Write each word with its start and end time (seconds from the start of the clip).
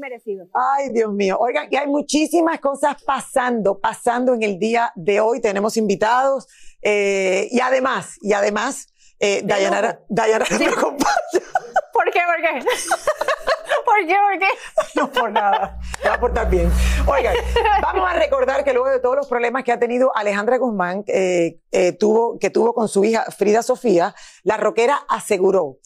Merecido. 0.00 0.46
Ay, 0.54 0.90
Dios 0.90 1.12
mío. 1.12 1.36
Oigan, 1.38 1.68
que 1.68 1.78
hay 1.78 1.86
muchísimas 1.86 2.58
cosas 2.60 2.96
pasando, 3.04 3.78
pasando 3.78 4.34
en 4.34 4.42
el 4.42 4.58
día 4.58 4.92
de 4.96 5.20
hoy. 5.20 5.40
Tenemos 5.40 5.76
invitados 5.76 6.48
eh, 6.82 7.48
y 7.50 7.60
además, 7.60 8.16
y 8.20 8.32
además, 8.32 8.88
eh, 9.20 9.42
Dayanara, 9.44 10.00
Dayanara 10.08 10.58
me 10.58 10.66
acompaña. 10.66 11.14
¿Por 11.92 12.10
qué? 12.10 12.20
¿Por 12.26 12.40
qué? 12.40 12.66
¿Por 13.84 14.06
qué? 14.06 14.14
¿Por 14.14 14.38
qué? 14.38 14.48
No 14.96 15.10
por 15.10 15.30
nada. 15.30 15.78
Se 16.02 16.08
va 16.08 16.14
a 16.14 16.20
portar 16.20 16.50
bien. 16.50 16.70
Oigan, 17.06 17.34
vamos 17.82 18.10
a 18.10 18.14
recordar 18.14 18.64
que 18.64 18.72
luego 18.72 18.88
de 18.88 19.00
todos 19.00 19.16
los 19.16 19.28
problemas 19.28 19.64
que 19.64 19.72
ha 19.72 19.78
tenido 19.78 20.14
Alejandra 20.14 20.58
Guzmán, 20.58 21.04
eh, 21.06 21.60
eh, 21.70 21.92
tuvo, 21.92 22.38
que 22.38 22.50
tuvo 22.50 22.74
con 22.74 22.88
su 22.88 23.04
hija 23.04 23.24
Frida 23.30 23.62
Sofía, 23.62 24.14
la 24.42 24.56
roquera 24.56 25.00
aseguró 25.08 25.78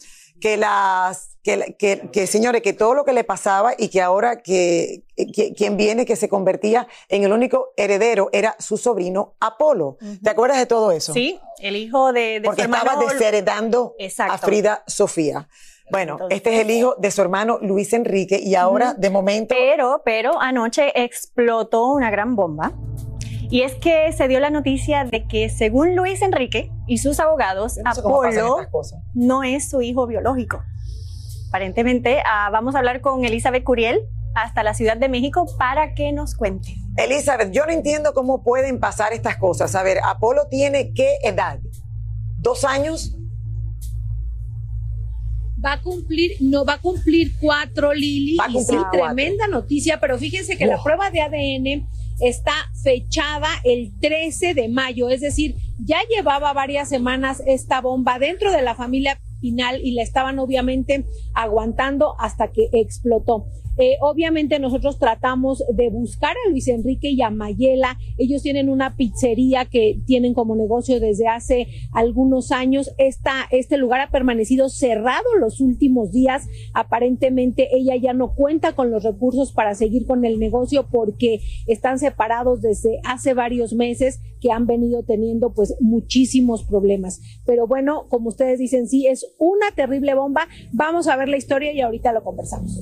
que 0.45 0.57
las, 0.57 1.39
que, 1.43 1.75
que, 1.79 2.07
que, 2.13 2.27
señores, 2.27 2.61
que 2.61 2.71
todo 2.73 2.93
lo 2.93 3.03
que 3.03 3.13
le 3.13 3.23
pasaba 3.23 3.73
y 3.75 3.89
que 3.89 3.99
ahora 3.99 4.43
que, 4.43 5.01
que, 5.33 5.55
quien 5.55 5.75
viene 5.75 6.05
que 6.05 6.15
se 6.15 6.29
convertía 6.29 6.87
en 7.09 7.23
el 7.23 7.33
único 7.33 7.73
heredero 7.77 8.29
era 8.31 8.55
su 8.59 8.77
sobrino 8.77 9.33
Apolo. 9.39 9.97
Uh 9.99 10.05
-huh. 10.05 10.21
¿Te 10.21 10.29
acuerdas 10.29 10.59
de 10.59 10.67
todo 10.67 10.91
eso? 10.91 11.13
Sí, 11.13 11.39
el 11.57 11.75
hijo 11.75 12.13
de, 12.13 12.41
de 12.41 12.41
Porque 12.41 12.61
su 12.61 12.65
hermano... 12.65 12.91
estaba 12.91 13.11
desheredando 13.11 13.95
Exacto. 13.97 14.33
a 14.33 14.37
Frida 14.37 14.83
Sofía. 14.85 15.49
Bueno, 15.89 16.13
Entonces, 16.13 16.37
este 16.37 16.53
es 16.53 16.61
el 16.61 16.69
hijo 16.69 16.93
de 16.99 17.09
su 17.09 17.23
hermano 17.23 17.57
Luis 17.61 17.91
Enrique 17.93 18.39
y 18.39 18.53
ahora, 18.53 18.91
uh 18.91 18.93
-huh. 18.93 18.97
de 18.97 19.09
momento... 19.09 19.55
Pero, 19.55 20.03
pero 20.05 20.39
anoche 20.39 20.91
explotó 20.93 21.87
una 21.87 22.11
gran 22.11 22.35
bomba. 22.35 22.71
Y 23.49 23.61
es 23.61 23.75
que 23.75 24.11
se 24.13 24.27
dio 24.27 24.39
la 24.39 24.49
noticia 24.49 25.03
de 25.05 25.27
que 25.27 25.49
según 25.49 25.95
Luis 25.95 26.21
Enrique 26.21 26.71
y 26.87 26.97
sus 26.97 27.19
abogados, 27.19 27.77
no 27.83 27.93
sé 27.93 27.99
Apolo 28.01 28.57
no 29.13 29.43
es 29.43 29.69
su 29.69 29.81
hijo 29.81 30.07
biológico. 30.07 30.61
Aparentemente, 31.49 32.17
uh, 32.17 32.51
vamos 32.51 32.75
a 32.75 32.79
hablar 32.79 33.01
con 33.01 33.23
Elizabeth 33.23 33.63
Curiel 33.63 34.01
hasta 34.33 34.63
la 34.63 34.73
Ciudad 34.73 34.97
de 34.97 35.07
México 35.07 35.45
para 35.57 35.93
que 35.93 36.11
nos 36.11 36.35
cuente. 36.35 36.75
Elizabeth, 36.97 37.51
yo 37.51 37.65
no 37.65 37.71
entiendo 37.71 38.13
cómo 38.13 38.43
pueden 38.43 38.79
pasar 38.79 39.13
estas 39.13 39.37
cosas. 39.37 39.73
A 39.75 39.83
ver, 39.83 39.99
Apolo 40.03 40.47
tiene 40.49 40.91
qué 40.93 41.17
edad? 41.23 41.59
¿Dos 42.39 42.65
años? 42.65 43.15
va 45.65 45.73
a 45.73 45.81
cumplir, 45.81 46.31
no 46.41 46.63
va 46.63 46.73
a 46.73 46.77
cumplir 46.77 47.31
cuatro, 47.39 47.93
Lili. 47.93 48.37
Va 48.37 48.45
a 48.45 48.51
cumplir 48.51 48.79
y 48.79 48.81
sí, 48.81 48.87
cuatro. 48.91 49.01
tremenda 49.15 49.47
noticia, 49.47 49.99
pero 49.99 50.17
fíjense 50.17 50.57
que 50.57 50.65
Wow. 50.67 50.77
la 50.77 50.83
prueba 50.83 51.09
de 51.09 51.21
ADN 51.21 51.87
está 52.19 52.53
fechada 52.83 53.47
el 53.63 53.91
13 53.99 54.53
de 54.53 54.69
mayo, 54.69 55.09
es 55.09 55.21
decir, 55.21 55.55
ya 55.83 55.97
llevaba 56.15 56.53
varias 56.53 56.89
semanas 56.89 57.41
esta 57.45 57.81
bomba 57.81 58.19
dentro 58.19 58.51
de 58.51 58.61
la 58.61 58.75
familia 58.75 59.19
Pinal 59.41 59.81
y 59.83 59.93
la 59.93 60.01
estaban 60.01 60.39
obviamente 60.39 61.05
aguantando 61.33 62.15
hasta 62.19 62.51
que 62.51 62.69
explotó. 62.71 63.47
Eh, 63.77 63.97
obviamente 64.01 64.59
nosotros 64.59 64.99
tratamos 64.99 65.63
de 65.73 65.89
buscar 65.89 66.31
a 66.31 66.49
Luis 66.49 66.67
Enrique 66.67 67.09
y 67.09 67.21
a 67.21 67.29
Mayela. 67.29 67.97
Ellos 68.17 68.41
tienen 68.41 68.69
una 68.69 68.95
pizzería 68.95 69.65
que 69.65 69.99
tienen 70.05 70.33
como 70.33 70.55
negocio 70.55 70.99
desde 70.99 71.27
hace 71.27 71.67
algunos 71.91 72.51
años. 72.51 72.93
Este 72.97 73.77
lugar 73.77 74.01
ha 74.01 74.09
permanecido 74.09 74.69
cerrado 74.69 75.25
los 75.39 75.61
últimos 75.61 76.11
días. 76.11 76.43
Aparentemente 76.73 77.69
ella 77.75 77.95
ya 77.95 78.13
no 78.13 78.33
cuenta 78.33 78.73
con 78.73 78.91
los 78.91 79.03
recursos 79.03 79.51
para 79.51 79.75
seguir 79.75 80.05
con 80.05 80.25
el 80.25 80.39
negocio 80.39 80.87
porque 80.89 81.41
están 81.67 81.99
separados 81.99 82.61
desde 82.61 82.99
hace 83.03 83.33
varios 83.33 83.73
meses 83.73 84.21
que 84.41 84.51
han 84.51 84.67
venido 84.67 85.03
teniendo 85.03 85.53
pues 85.53 85.75
muchísimos 85.79 86.63
problemas. 86.63 87.21
Pero 87.45 87.67
bueno, 87.67 88.07
como 88.09 88.29
ustedes 88.29 88.59
dicen, 88.59 88.87
sí, 88.87 89.07
es 89.07 89.25
una 89.37 89.71
terrible 89.75 90.13
bomba. 90.13 90.47
Vamos 90.71 91.07
a 91.07 91.15
ver 91.15 91.29
la 91.29 91.37
historia 91.37 91.73
y 91.73 91.81
ahorita 91.81 92.13
lo 92.13 92.23
conversamos. 92.23 92.79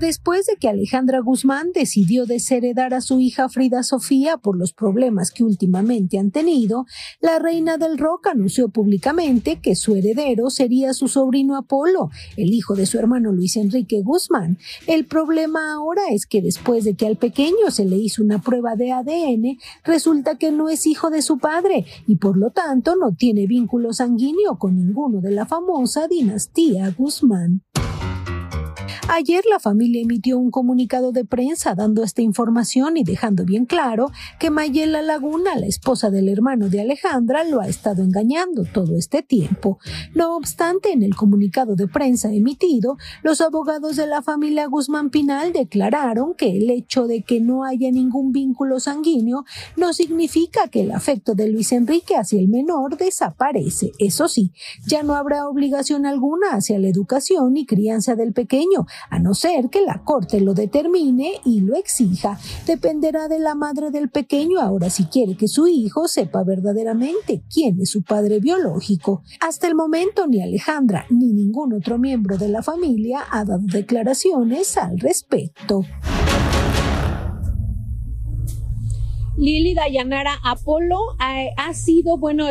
Después 0.00 0.46
de 0.46 0.56
que 0.56 0.66
Alejandra 0.66 1.20
Guzmán 1.20 1.72
decidió 1.74 2.24
desheredar 2.24 2.94
a 2.94 3.02
su 3.02 3.20
hija 3.20 3.50
Frida 3.50 3.82
Sofía 3.82 4.38
por 4.38 4.56
los 4.56 4.72
problemas 4.72 5.30
que 5.30 5.44
últimamente 5.44 6.18
han 6.18 6.30
tenido, 6.30 6.86
la 7.20 7.38
reina 7.38 7.76
del 7.76 7.98
rock 7.98 8.28
anunció 8.28 8.70
públicamente 8.70 9.60
que 9.60 9.76
su 9.76 9.94
heredero 9.96 10.48
sería 10.48 10.94
su 10.94 11.06
sobrino 11.06 11.54
Apolo, 11.54 12.08
el 12.38 12.54
hijo 12.54 12.76
de 12.76 12.86
su 12.86 12.98
hermano 12.98 13.30
Luis 13.30 13.56
Enrique 13.56 14.00
Guzmán. 14.00 14.56
El 14.86 15.04
problema 15.04 15.74
ahora 15.74 16.04
es 16.10 16.24
que 16.24 16.40
después 16.40 16.84
de 16.84 16.94
que 16.94 17.06
al 17.06 17.18
pequeño 17.18 17.70
se 17.70 17.84
le 17.84 17.96
hizo 17.96 18.22
una 18.22 18.40
prueba 18.40 18.76
de 18.76 18.92
ADN, 18.92 19.58
resulta 19.84 20.38
que 20.38 20.50
no 20.50 20.70
es 20.70 20.86
hijo 20.86 21.10
de 21.10 21.20
su 21.20 21.36
padre 21.36 21.84
y 22.06 22.16
por 22.16 22.38
lo 22.38 22.52
tanto 22.52 22.96
no 22.96 23.12
tiene 23.12 23.46
vínculo 23.46 23.92
sanguíneo 23.92 24.58
con 24.58 24.76
ninguno 24.76 25.20
de 25.20 25.32
la 25.32 25.44
famosa 25.44 26.08
dinastía 26.08 26.90
Guzmán. 26.96 27.60
Ayer 29.12 29.42
la 29.50 29.58
familia 29.58 30.00
emitió 30.00 30.38
un 30.38 30.52
comunicado 30.52 31.10
de 31.10 31.24
prensa 31.24 31.74
dando 31.74 32.04
esta 32.04 32.22
información 32.22 32.96
y 32.96 33.02
dejando 33.02 33.44
bien 33.44 33.66
claro 33.66 34.12
que 34.38 34.50
Mayela 34.50 35.02
Laguna, 35.02 35.56
la 35.56 35.66
esposa 35.66 36.12
del 36.12 36.28
hermano 36.28 36.68
de 36.68 36.80
Alejandra, 36.80 37.42
lo 37.42 37.60
ha 37.60 37.66
estado 37.66 38.04
engañando 38.04 38.62
todo 38.62 38.96
este 38.96 39.24
tiempo. 39.24 39.80
No 40.14 40.36
obstante, 40.36 40.92
en 40.92 41.02
el 41.02 41.16
comunicado 41.16 41.74
de 41.74 41.88
prensa 41.88 42.32
emitido, 42.32 42.98
los 43.24 43.40
abogados 43.40 43.96
de 43.96 44.06
la 44.06 44.22
familia 44.22 44.66
Guzmán 44.66 45.10
Pinal 45.10 45.52
declararon 45.52 46.34
que 46.34 46.56
el 46.56 46.70
hecho 46.70 47.08
de 47.08 47.22
que 47.22 47.40
no 47.40 47.64
haya 47.64 47.90
ningún 47.90 48.30
vínculo 48.30 48.78
sanguíneo 48.78 49.44
no 49.76 49.92
significa 49.92 50.68
que 50.68 50.82
el 50.82 50.92
afecto 50.92 51.34
de 51.34 51.48
Luis 51.48 51.72
Enrique 51.72 52.14
hacia 52.14 52.38
el 52.38 52.46
menor 52.46 52.96
desaparece. 52.96 53.90
Eso 53.98 54.28
sí, 54.28 54.52
ya 54.86 55.02
no 55.02 55.16
habrá 55.16 55.48
obligación 55.48 56.06
alguna 56.06 56.52
hacia 56.52 56.78
la 56.78 56.86
educación 56.86 57.56
y 57.56 57.66
crianza 57.66 58.14
del 58.14 58.32
pequeño, 58.32 58.86
a 59.08 59.18
no 59.18 59.34
ser 59.34 59.70
que 59.70 59.82
la 59.82 60.02
Corte 60.04 60.40
lo 60.40 60.54
determine 60.54 61.34
y 61.44 61.60
lo 61.60 61.76
exija. 61.76 62.38
Dependerá 62.66 63.28
de 63.28 63.38
la 63.38 63.54
madre 63.54 63.90
del 63.90 64.10
pequeño 64.10 64.60
ahora 64.60 64.90
si 64.90 65.04
quiere 65.04 65.36
que 65.36 65.48
su 65.48 65.66
hijo 65.66 66.08
sepa 66.08 66.44
verdaderamente 66.44 67.42
quién 67.52 67.80
es 67.80 67.90
su 67.90 68.02
padre 68.02 68.40
biológico. 68.40 69.22
Hasta 69.40 69.66
el 69.68 69.74
momento 69.74 70.26
ni 70.26 70.42
Alejandra 70.42 71.06
ni 71.10 71.32
ningún 71.32 71.72
otro 71.72 71.98
miembro 71.98 72.36
de 72.36 72.48
la 72.48 72.62
familia 72.62 73.24
ha 73.30 73.44
dado 73.44 73.62
declaraciones 73.64 74.76
al 74.76 74.98
respecto. 74.98 75.84
Lili 79.40 79.72
Dayanara 79.72 80.34
Apolo 80.44 80.98
ha, 81.18 81.72
sido, 81.72 82.18
bueno, 82.18 82.44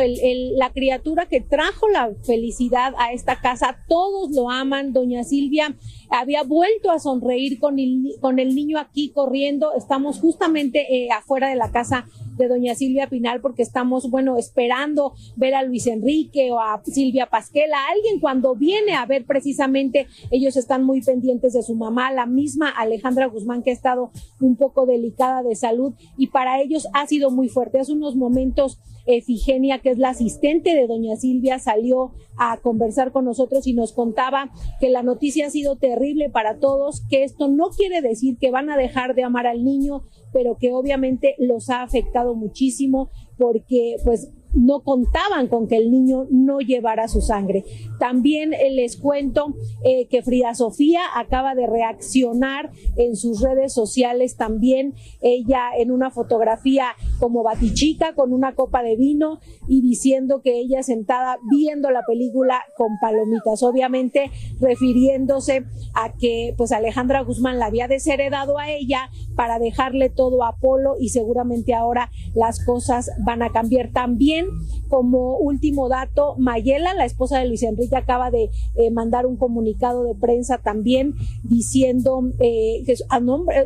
la 0.56 0.70
criatura 0.70 1.26
que 1.26 1.40
trajo 1.40 1.88
la 1.88 2.10
felicidad 2.26 2.94
a 2.98 3.12
esta 3.12 3.40
casa. 3.40 3.78
Todos 3.86 4.32
lo 4.32 4.50
aman. 4.50 4.92
Doña 4.92 5.22
Silvia 5.22 5.76
había 6.10 6.42
vuelto 6.42 6.90
a 6.90 6.98
sonreír 6.98 7.60
con 7.60 7.78
el, 7.78 8.16
con 8.20 8.40
el 8.40 8.56
niño 8.56 8.76
aquí 8.76 9.12
corriendo. 9.12 9.72
Estamos 9.76 10.18
justamente 10.18 10.84
eh, 10.92 11.12
afuera 11.12 11.48
de 11.48 11.54
la 11.54 11.70
casa 11.70 12.08
de 12.40 12.48
doña 12.48 12.74
Silvia 12.74 13.08
Pinal 13.08 13.40
porque 13.40 13.62
estamos, 13.62 14.10
bueno, 14.10 14.36
esperando 14.36 15.12
ver 15.36 15.54
a 15.54 15.62
Luis 15.62 15.86
Enrique 15.86 16.50
o 16.50 16.60
a 16.60 16.82
Silvia 16.84 17.26
Pasquela, 17.26 17.76
alguien 17.94 18.18
cuando 18.18 18.56
viene 18.56 18.94
a 18.94 19.06
ver 19.06 19.24
precisamente, 19.24 20.06
ellos 20.30 20.56
están 20.56 20.84
muy 20.84 21.02
pendientes 21.02 21.52
de 21.52 21.62
su 21.62 21.76
mamá, 21.76 22.10
la 22.12 22.26
misma 22.26 22.70
Alejandra 22.70 23.26
Guzmán 23.26 23.62
que 23.62 23.70
ha 23.70 23.74
estado 23.74 24.10
un 24.40 24.56
poco 24.56 24.86
delicada 24.86 25.42
de 25.42 25.54
salud 25.54 25.94
y 26.16 26.28
para 26.28 26.60
ellos 26.60 26.88
ha 26.94 27.06
sido 27.06 27.30
muy 27.30 27.48
fuerte. 27.48 27.78
Hace 27.78 27.92
unos 27.92 28.16
momentos 28.16 28.78
Efigenia, 29.16 29.80
que 29.80 29.90
es 29.90 29.98
la 29.98 30.10
asistente 30.10 30.74
de 30.74 30.86
doña 30.86 31.16
Silvia, 31.16 31.58
salió 31.58 32.12
a 32.36 32.58
conversar 32.58 33.12
con 33.12 33.24
nosotros 33.24 33.66
y 33.66 33.74
nos 33.74 33.92
contaba 33.92 34.50
que 34.80 34.90
la 34.90 35.02
noticia 35.02 35.46
ha 35.46 35.50
sido 35.50 35.76
terrible 35.76 36.30
para 36.30 36.58
todos, 36.58 37.02
que 37.08 37.24
esto 37.24 37.48
no 37.48 37.70
quiere 37.70 38.00
decir 38.00 38.38
que 38.38 38.50
van 38.50 38.70
a 38.70 38.76
dejar 38.76 39.14
de 39.14 39.24
amar 39.24 39.46
al 39.46 39.64
niño, 39.64 40.04
pero 40.32 40.56
que 40.58 40.72
obviamente 40.72 41.34
los 41.38 41.70
ha 41.70 41.82
afectado 41.82 42.34
muchísimo 42.34 43.10
porque 43.36 43.96
pues 44.04 44.30
no 44.52 44.80
contaban 44.80 45.48
con 45.48 45.68
que 45.68 45.76
el 45.76 45.90
niño 45.90 46.26
no 46.30 46.60
llevara 46.60 47.08
su 47.08 47.20
sangre. 47.20 47.64
También 47.98 48.50
les 48.50 48.96
cuento 48.96 49.54
eh, 49.84 50.06
que 50.08 50.22
Frida 50.22 50.54
Sofía 50.54 51.00
acaba 51.14 51.54
de 51.54 51.66
reaccionar 51.66 52.70
en 52.96 53.16
sus 53.16 53.40
redes 53.40 53.72
sociales 53.72 54.36
también, 54.36 54.94
ella 55.20 55.70
en 55.78 55.90
una 55.90 56.10
fotografía 56.10 56.86
como 57.18 57.42
batichica 57.42 58.14
con 58.14 58.32
una 58.32 58.54
copa 58.54 58.82
de 58.82 58.96
vino 58.96 59.40
y 59.68 59.82
diciendo 59.82 60.42
que 60.42 60.58
ella 60.58 60.82
sentada 60.82 61.38
viendo 61.50 61.90
la 61.90 62.02
película 62.06 62.60
con 62.76 62.98
palomitas, 63.00 63.62
obviamente 63.62 64.30
refiriéndose 64.60 65.64
a 65.94 66.12
que 66.18 66.54
pues 66.56 66.72
Alejandra 66.72 67.22
Guzmán 67.22 67.58
la 67.58 67.66
había 67.66 67.88
desheredado 67.88 68.58
a 68.58 68.70
ella 68.70 69.10
para 69.36 69.58
dejarle 69.58 70.10
todo 70.10 70.44
a 70.44 70.56
Polo 70.56 70.96
y 70.98 71.10
seguramente 71.10 71.74
ahora 71.74 72.10
las 72.34 72.64
cosas 72.64 73.10
van 73.24 73.42
a 73.42 73.50
cambiar 73.50 73.92
también 73.92 74.39
como 74.88 75.36
último 75.38 75.88
dato, 75.88 76.34
Mayela, 76.38 76.94
la 76.94 77.04
esposa 77.04 77.38
de 77.38 77.46
Luis 77.46 77.62
Enrique, 77.62 77.96
acaba 77.96 78.30
de 78.30 78.50
eh, 78.76 78.90
mandar 78.90 79.26
un 79.26 79.36
comunicado 79.36 80.04
de 80.04 80.14
prensa 80.14 80.58
también 80.58 81.14
diciendo 81.42 82.22
eh, 82.40 82.82
que 82.86 82.94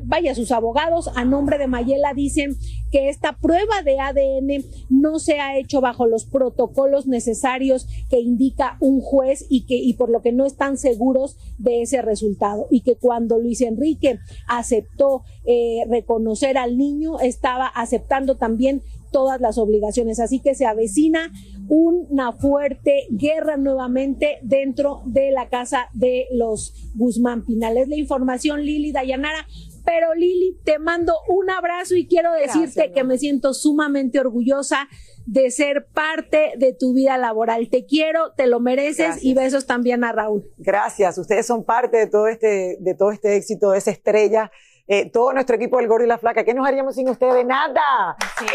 vaya, 0.05 0.35
sus 0.35 0.53
abogados 0.53 1.11
a 1.15 1.25
nombre 1.25 1.59
de 1.59 1.67
Mayela 1.67 2.15
dicen 2.15 2.57
que 2.91 3.09
esta 3.09 3.37
prueba 3.39 3.83
de 3.85 3.99
ADN 3.99 4.65
no 4.89 5.19
se 5.19 5.41
ha 5.41 5.59
hecho 5.59 5.81
bajo 5.81 6.07
los 6.07 6.25
protocolos 6.25 7.07
necesarios 7.07 7.87
que 8.09 8.21
indica 8.21 8.77
un 8.81 9.01
juez 9.01 9.47
y 9.49 9.67
que 9.67 9.95
por 9.97 10.11
lo 10.11 10.23
que 10.23 10.33
no 10.33 10.47
están 10.47 10.77
seguros 10.79 11.37
de 11.59 11.83
ese 11.83 12.03
resultado. 12.03 12.67
Y 12.71 12.81
que 12.81 12.97
cuando 12.97 13.39
Luis 13.39 13.61
Enrique 13.61 14.19
aceptó 14.49 15.23
eh, 15.47 15.85
reconocer 15.89 16.59
al 16.59 16.77
niño 16.79 17.21
estaba 17.21 17.67
aceptando 17.67 18.37
también 18.37 18.83
todas 19.15 19.41
las 19.41 19.59
obligaciones. 19.59 20.19
Así 20.19 20.41
que 20.41 20.57
se 20.57 20.67
avecina 20.67 21.31
una 21.69 22.33
fuerte 22.33 23.07
guerra 23.11 23.57
nuevamente 23.57 24.39
dentro 24.43 25.03
de 25.07 25.31
la 25.31 25.49
casa 25.49 25.87
de 25.93 26.27
los 26.33 26.75
Guzmán 26.97 27.47
Pinales. 27.47 27.87
La 27.87 27.95
información, 27.95 28.63
Lili 28.63 28.91
Dayanara. 28.91 29.47
Pero 29.85 30.15
Lili, 30.15 30.59
te 30.65 30.81
mando 30.81 31.13
un 31.29 31.49
abrazo 31.49 31.95
y 31.95 32.09
quiero 32.09 32.33
decirte 32.33 32.91
que 32.91 33.05
me 33.05 33.17
siento 33.17 33.55
sumamente 33.55 34.19
orgullosa 34.19 34.89
de 35.27 35.53
ser 35.53 35.87
parte 35.93 36.55
de 36.57 36.73
tu 36.73 36.93
vida 36.93 37.17
laboral. 37.17 37.69
Te 37.69 37.87
quiero, 37.87 38.33
te 38.37 38.49
lo 38.49 38.59
mereces 38.59 39.23
y 39.23 39.35
besos 39.35 39.67
también 39.67 40.03
a 40.03 40.11
Raúl. 40.11 40.51
Gracias, 40.57 41.19
ustedes 41.19 41.47
son 41.47 41.65
parte 41.65 41.99
de 41.99 42.07
todo 42.09 42.27
este, 42.27 42.79
de 42.81 42.95
todo 42.95 43.13
este 43.13 43.37
éxito, 43.37 43.71
de 43.71 43.79
esa 43.79 43.93
estrella 43.93 44.51
eh, 44.87 45.11
todo 45.11 45.33
nuestro 45.33 45.57
equipo 45.57 45.79
del 45.79 45.89
Gordo 45.89 46.05
y 46.05 46.09
la 46.09 46.19
Flaca. 46.19 46.45
¿Qué 46.45 46.53
nos 46.53 46.67
haríamos 46.67 46.95
sin 46.95 47.09
ustedes? 47.09 47.45
Nada. 47.47 48.17
Sí. 48.39 48.47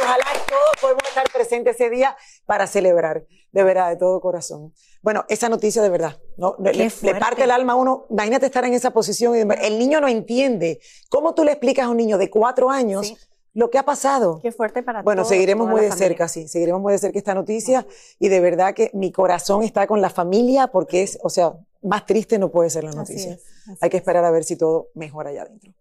ojalá 0.00 0.24
todos 0.48 0.70
podamos 0.80 1.02
estar 1.08 1.24
presentes 1.32 1.74
ese 1.74 1.90
día 1.90 2.16
para 2.46 2.66
celebrar, 2.66 3.26
de 3.50 3.64
verdad, 3.64 3.90
de 3.90 3.96
todo 3.96 4.20
corazón. 4.20 4.72
Bueno, 5.02 5.24
esa 5.28 5.48
noticia 5.48 5.82
de 5.82 5.88
verdad, 5.88 6.18
¿no? 6.36 6.56
Le, 6.60 6.90
parte 7.18 7.44
el 7.44 7.50
alma 7.50 7.72
a 7.72 7.76
uno. 7.76 8.06
Imagínate 8.10 8.46
estar 8.46 8.64
en 8.64 8.74
esa 8.74 8.92
posición. 8.92 9.34
el 9.50 9.78
niño 9.78 10.00
no 10.00 10.08
entiende. 10.08 10.80
¿Cómo 11.08 11.34
tú 11.34 11.44
le 11.44 11.52
explicas 11.52 11.86
a 11.86 11.90
un 11.90 11.96
niño 11.96 12.18
de 12.18 12.30
cuatro 12.30 12.70
años? 12.70 13.14
lo 13.54 13.70
que 13.70 13.76
ha 13.76 13.82
pasado. 13.84 14.40
Qué 14.40 14.50
fuerte 14.50 14.82
para 14.82 15.02
Bueno, 15.02 15.26
seguiremos 15.26 15.68
muy 15.68 15.82
de 15.82 15.92
cerca, 15.92 16.26
sí, 16.26 16.48
seguiremos 16.48 16.80
muy 16.80 16.92
de 16.92 16.98
cerca 16.98 17.18
esta 17.18 17.34
noticia 17.34 17.86
y 18.18 18.28
de 18.28 18.40
verdad 18.40 18.74
que 18.74 18.90
mi 18.94 19.12
corazón 19.12 19.62
está 19.62 19.86
con 19.86 20.00
la 20.00 20.08
familia 20.08 20.68
porque 20.68 21.02
es, 21.02 21.18
o 21.22 21.28
sea, 21.28 21.52
más 21.82 22.06
triste 22.06 22.38
no 22.38 22.50
puede 22.50 22.70
ser 22.70 22.84
la 22.84 22.92
noticia. 22.92 23.38
Hay 23.80 23.90
que 23.90 23.96
esperar 23.96 24.24
a 24.24 24.30
ver 24.30 24.44
si 24.44 24.56
todo 24.56 24.88
mejora 24.94 25.30
allá 25.30 25.42
adentro. 25.42 25.72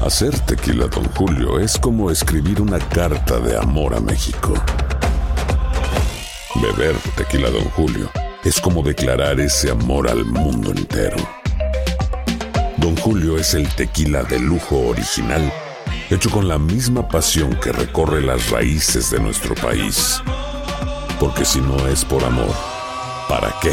Hacer 0.00 0.38
tequila, 0.40 0.86
don 0.86 1.04
Julio, 1.14 1.58
es 1.58 1.78
como 1.78 2.10
escribir 2.10 2.60
una 2.60 2.78
carta 2.78 3.40
de 3.40 3.56
amor 3.56 3.94
a 3.94 4.00
México. 4.00 4.54
Beber 6.62 6.94
tequila, 7.16 7.50
don 7.50 7.64
Julio, 7.70 8.10
es 8.44 8.60
como 8.60 8.82
declarar 8.82 9.40
ese 9.40 9.70
amor 9.70 10.08
al 10.08 10.24
mundo 10.24 10.70
entero. 10.70 11.16
Don 12.76 12.96
Julio 12.96 13.38
es 13.38 13.54
el 13.54 13.68
tequila 13.74 14.22
de 14.22 14.38
lujo 14.38 14.78
original, 14.88 15.52
hecho 16.10 16.30
con 16.30 16.46
la 16.46 16.58
misma 16.58 17.08
pasión 17.08 17.58
que 17.60 17.72
recorre 17.72 18.20
las 18.20 18.50
raíces 18.50 19.10
de 19.10 19.18
nuestro 19.18 19.54
país. 19.54 20.20
Porque 21.18 21.44
si 21.44 21.60
no 21.60 21.88
es 21.88 22.04
por 22.04 22.22
amor, 22.22 22.54
¿para 23.28 23.52
qué? 23.62 23.72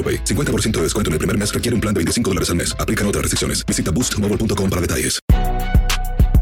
50% 0.03 0.71
de 0.71 0.83
descuento 0.83 1.09
en 1.09 1.13
el 1.13 1.19
primer 1.19 1.37
mes 1.37 1.53
requiere 1.53 1.75
un 1.75 1.81
plan 1.81 1.93
de 1.93 1.99
25 1.99 2.31
dólares 2.31 2.49
al 2.49 2.55
mes. 2.55 2.75
Aplican 2.79 3.05
otras 3.07 3.21
restricciones. 3.21 3.65
Visita 3.65 3.91
boostmobile.com 3.91 4.69
para 4.69 4.81
detalles. 4.81 5.19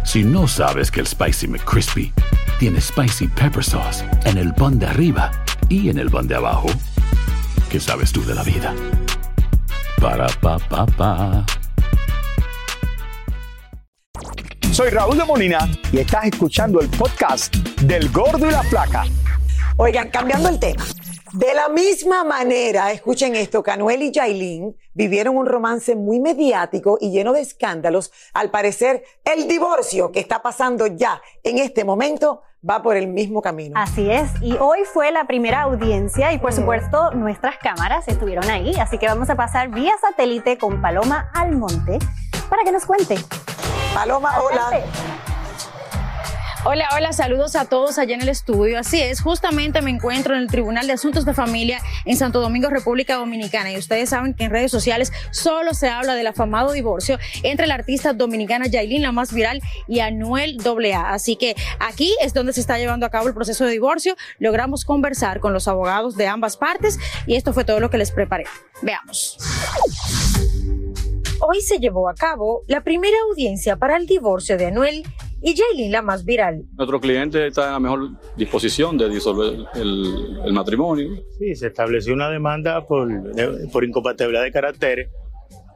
Si 0.06 0.24
no 0.24 0.48
sabes 0.48 0.90
que 0.90 1.02
el 1.02 1.08
Spicy 1.08 1.48
McCrispy 1.48 2.12
tiene 2.58 2.82
Spicy 2.82 3.28
Pepper 3.28 3.64
Sauce 3.64 4.04
en 4.26 4.38
el 4.38 4.54
pan 4.56 4.80
de 4.80 4.88
arriba 4.88 5.32
y 5.70 5.90
en 5.90 6.00
el 6.00 6.10
pan 6.10 6.28
de 6.28 6.36
abajo, 6.36 6.68
¿qué 7.70 7.80
sabes 7.80 8.12
tú 8.12 8.26
de 8.26 8.34
la 8.34 8.44
vida? 8.44 8.74
Para, 10.02 10.28
pa, 10.42 10.58
pa, 10.58 10.86
pa. 10.88 11.46
Soy 14.72 14.90
Raúl 14.90 15.18
de 15.18 15.26
Molina 15.26 15.70
y 15.92 16.00
estás 16.00 16.26
escuchando 16.26 16.80
el 16.80 16.90
podcast 16.90 17.56
del 17.82 18.10
Gordo 18.10 18.48
y 18.48 18.52
la 18.52 18.64
Placa. 18.64 19.04
Oigan, 19.78 20.10
cambiando 20.10 20.50
el 20.50 20.60
tema. 20.60 20.84
De 21.34 21.54
la 21.54 21.70
misma 21.70 22.24
manera, 22.24 22.92
escuchen 22.92 23.36
esto, 23.36 23.62
Canuel 23.62 24.02
y 24.02 24.12
Yailin 24.12 24.76
vivieron 24.94 25.38
un 25.38 25.46
romance 25.46 25.96
muy 25.96 26.20
mediático 26.20 26.98
y 27.00 27.12
lleno 27.12 27.34
de 27.34 27.42
escándalos. 27.42 28.12
Al 28.34 28.50
parecer, 28.50 29.04
el 29.24 29.48
divorcio 29.48 30.12
que 30.12 30.20
está 30.20 30.42
pasando 30.42 30.88
ya 30.88 31.22
en 31.44 31.60
este 31.60 31.84
momento 31.84 32.42
va 32.68 32.82
por 32.82 32.98
el 32.98 33.08
mismo 33.08 33.42
camino. 33.42 33.80
Así 33.80 34.10
es, 34.10 34.30
y 34.42 34.54
hoy 34.58 34.80
fue 34.92 35.12
la 35.12 35.26
primera 35.26 35.62
audiencia 35.62 36.34
y 36.34 36.40
por 36.40 36.52
supuesto 36.52 37.12
nuestras 37.12 37.58
cámaras 37.58 38.08
estuvieron 38.08 38.50
ahí, 38.50 38.76
así 38.80 38.98
que 38.98 39.06
vamos 39.06 39.30
a 39.30 39.36
pasar 39.36 39.70
vía 39.70 39.94
satélite 40.02 40.58
con 40.58 40.82
Paloma 40.82 41.30
Almonte 41.34 42.00
para 42.50 42.64
que 42.64 42.72
nos 42.72 42.86
cuente. 42.86 43.16
Paloma, 43.94 44.42
hola. 44.42 44.72
Hola, 46.66 46.90
hola, 46.94 47.14
saludos 47.14 47.56
a 47.56 47.70
todos 47.70 47.98
allá 47.98 48.16
en 48.16 48.22
el 48.22 48.28
estudio. 48.28 48.80
Así 48.80 49.00
es, 49.00 49.22
justamente 49.22 49.82
me 49.82 49.92
encuentro 49.92 50.36
en 50.36 50.42
el 50.42 50.48
Tribunal 50.48 50.88
de 50.88 50.94
Asuntos 50.94 51.24
de 51.24 51.34
Familia 51.34 51.80
en 52.04 52.18
Santo 52.18 52.42
Domingo, 52.42 52.70
República 52.70 53.16
Dominicana. 53.16 53.72
Y 53.72 53.78
ustedes 53.78 54.10
saben 54.10 54.34
que 54.34 54.44
en 54.44 54.52
redes 54.52 54.70
sociales 54.70 55.14
solo 55.32 55.74
se 55.74 55.88
habla 55.88 56.16
del 56.16 56.28
afamado 56.28 56.74
divorcio 56.74 57.18
entre 57.44 57.66
la 57.66 57.76
artista 57.76 58.12
dominicana 58.12 58.68
Yailin, 58.68 59.02
la 59.02 59.14
más 59.14 59.34
viral, 59.34 59.62
y 59.88 60.02
Anuel 60.02 60.58
AA. 60.62 61.14
Así 61.14 61.38
que 61.38 61.56
aquí 61.80 62.14
es 62.22 62.34
donde 62.34 62.52
se 62.52 62.60
está 62.60 62.78
llevando 62.78 63.06
a 63.06 63.10
cabo 63.10 63.30
el 63.30 63.34
proceso 63.34 63.64
de 63.64 63.72
divorcio. 63.72 64.18
Logramos 64.38 64.84
conversar 64.84 65.40
con 65.40 65.54
los 65.54 65.70
abogados 65.70 66.18
de 66.18 66.28
ambas 66.28 66.58
partes 66.58 67.00
y 67.26 67.36
esto 67.36 67.54
fue 67.54 67.64
todo 67.64 67.80
lo 67.80 67.90
que 67.90 67.98
les 67.98 68.12
preparé. 68.12 68.44
Veamos. 68.82 69.38
Hoy 71.40 71.62
se 71.62 71.80
llevó 71.80 72.10
a 72.10 72.16
cabo 72.16 72.64
la 72.68 72.82
primera 72.82 73.16
audiencia 73.30 73.78
para 73.78 73.96
el 73.96 74.06
divorcio 74.06 74.58
de 74.58 74.66
Anuel 74.66 75.06
y 75.42 75.56
Jailin 75.56 75.92
la 75.92 76.02
más 76.02 76.26
viral. 76.26 76.64
Nuestro 76.78 77.00
cliente 77.00 77.48
está 77.48 77.68
en 77.68 77.74
la 77.74 77.80
mejor 77.80 78.10
disposición 78.36 78.98
de 78.98 79.10
disolver 79.10 79.66
el, 79.76 80.40
el 80.46 80.54
matrimonio. 80.54 81.10
Sí, 81.38 81.56
se 81.56 81.68
estableció 81.68 82.14
una 82.14 82.30
demanda 82.30 82.86
por, 82.86 83.08
por 83.72 83.84
incompatibilidad 83.84 84.44
de 84.44 84.52
caracteres, 84.52 85.10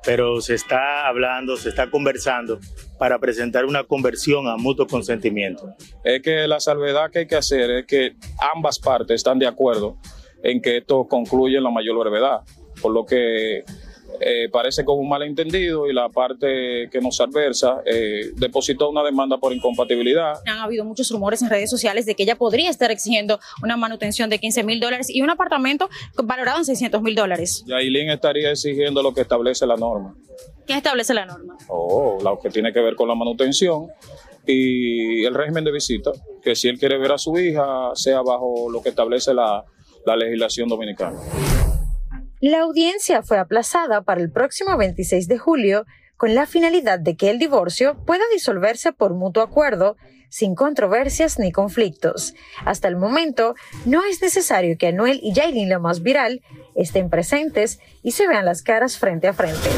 pero 0.05 0.41
se 0.41 0.55
está 0.55 1.08
hablando, 1.08 1.55
se 1.55 1.70
está 1.70 1.89
conversando 1.89 2.60
para 3.00 3.20
presentar 3.20 3.65
una 3.65 3.86
conversión 3.86 4.48
a 4.48 4.58
mutuo 4.58 4.86
consentimiento. 4.86 5.70
Es 6.03 6.22
que 6.22 6.48
la 6.48 6.60
salvedad 6.60 7.10
que 7.10 7.20
hay 7.20 7.27
que 7.27 7.36
hacer 7.36 7.72
es 7.72 7.86
que 7.86 8.15
ambas 8.53 8.79
partes 8.79 9.15
están 9.15 9.39
de 9.39 9.48
acuerdo 9.48 9.98
en 10.43 10.62
que 10.62 10.77
esto 10.77 11.08
concluye 11.08 11.58
en 11.58 11.63
la 11.63 11.72
mayor 11.72 11.98
brevedad, 12.00 12.41
por 12.82 12.91
lo 12.91 13.05
que 13.05 13.63
eh, 14.20 14.50
parece 14.51 14.86
como 14.86 15.01
un 15.01 15.10
malentendido 15.10 15.89
y 15.89 15.93
la 15.93 16.10
parte 16.10 16.89
que 16.91 17.01
nos 17.01 17.20
adversa 17.20 17.82
eh, 17.86 18.32
depositó 18.36 18.89
una 18.89 19.03
demanda 19.03 19.38
por 19.38 19.53
incompatibilidad. 19.53 20.34
Han 20.46 20.60
habido 20.60 20.86
muchos 20.86 21.10
rumores 21.12 21.41
en 21.41 21.50
redes 21.50 21.70
sociales 21.70 22.05
de 22.05 22.15
que 22.15 22.24
ella 22.24 22.36
podría 22.36 22.70
estar 22.70 22.91
exigiendo 22.91 23.39
una 23.62 23.77
manutención 23.77 24.29
de 24.29 24.39
15 24.39 24.63
mil 24.63 24.79
dólares 24.79 25.10
y 25.10 25.22
un 25.22 25.29
apartamento 25.29 25.89
valorado 26.24 26.60
en 26.60 26.65
600 26.65 27.01
mil 27.01 27.15
dólares. 27.15 27.63
Yailin 27.67 28.10
estaría 28.10 28.51
exigiendo 28.51 29.01
lo 29.01 29.13
que 29.13 29.22
establece 29.22 29.65
la 29.65 29.75
norma. 29.75 30.15
¿Quién 30.65 30.77
establece 30.77 31.13
la 31.13 31.25
norma? 31.25 31.58
o 31.67 32.20
lo 32.24 32.39
que 32.39 32.50
tiene 32.50 32.72
que 32.72 32.79
ver 32.79 32.96
con 32.96 33.08
la 33.08 33.15
manutención 33.15 33.88
y 34.46 35.25
el 35.25 35.34
régimen 35.34 35.63
de 35.63 35.72
visita, 35.72 36.12
que 36.41 36.55
si 36.55 36.67
él 36.67 36.77
quiere 36.77 36.98
ver 36.98 37.12
a 37.12 37.17
su 37.17 37.38
hija, 37.38 37.91
sea 37.96 38.22
bajo 38.22 38.70
lo 38.70 38.82
que 38.82 38.89
establece 38.89 39.34
la, 39.34 39.63
la 40.05 40.15
legislación 40.15 40.67
dominicana. 40.67 41.17
La 42.44 42.60
audiencia 42.60 43.24
fue 43.24 43.38
aplazada 43.38 44.02
para 44.02 44.20
el 44.20 44.30
próximo 44.30 44.76
26 44.76 45.30
de 45.30 45.38
julio 45.38 45.86
con 46.18 46.36
la 46.36 46.46
finalidad 46.46 47.00
de 47.00 47.16
que 47.16 47.30
el 47.30 47.40
divorcio 47.40 48.04
pueda 48.06 48.26
disolverse 48.34 48.92
por 48.92 49.14
mutuo 49.14 49.42
acuerdo 49.42 49.96
sin 50.28 50.54
controversias 50.54 51.40
ni 51.40 51.54
conflictos. 51.54 52.34
Hasta 52.66 52.90
el 52.90 52.98
momento, 52.98 53.56
no 53.86 54.04
es 54.04 54.22
necesario 54.22 54.78
que 54.78 54.88
Anuel 54.88 55.22
y 55.24 55.32
Yailin, 55.32 55.70
la 55.70 55.80
más 55.80 56.02
viral, 56.02 56.42
estén 56.76 57.10
presentes 57.10 57.80
y 58.02 58.12
se 58.12 58.28
vean 58.28 58.44
las 58.44 58.62
caras 58.62 58.98
frente 58.98 59.30
a 59.30 59.34
frente. 59.34 59.70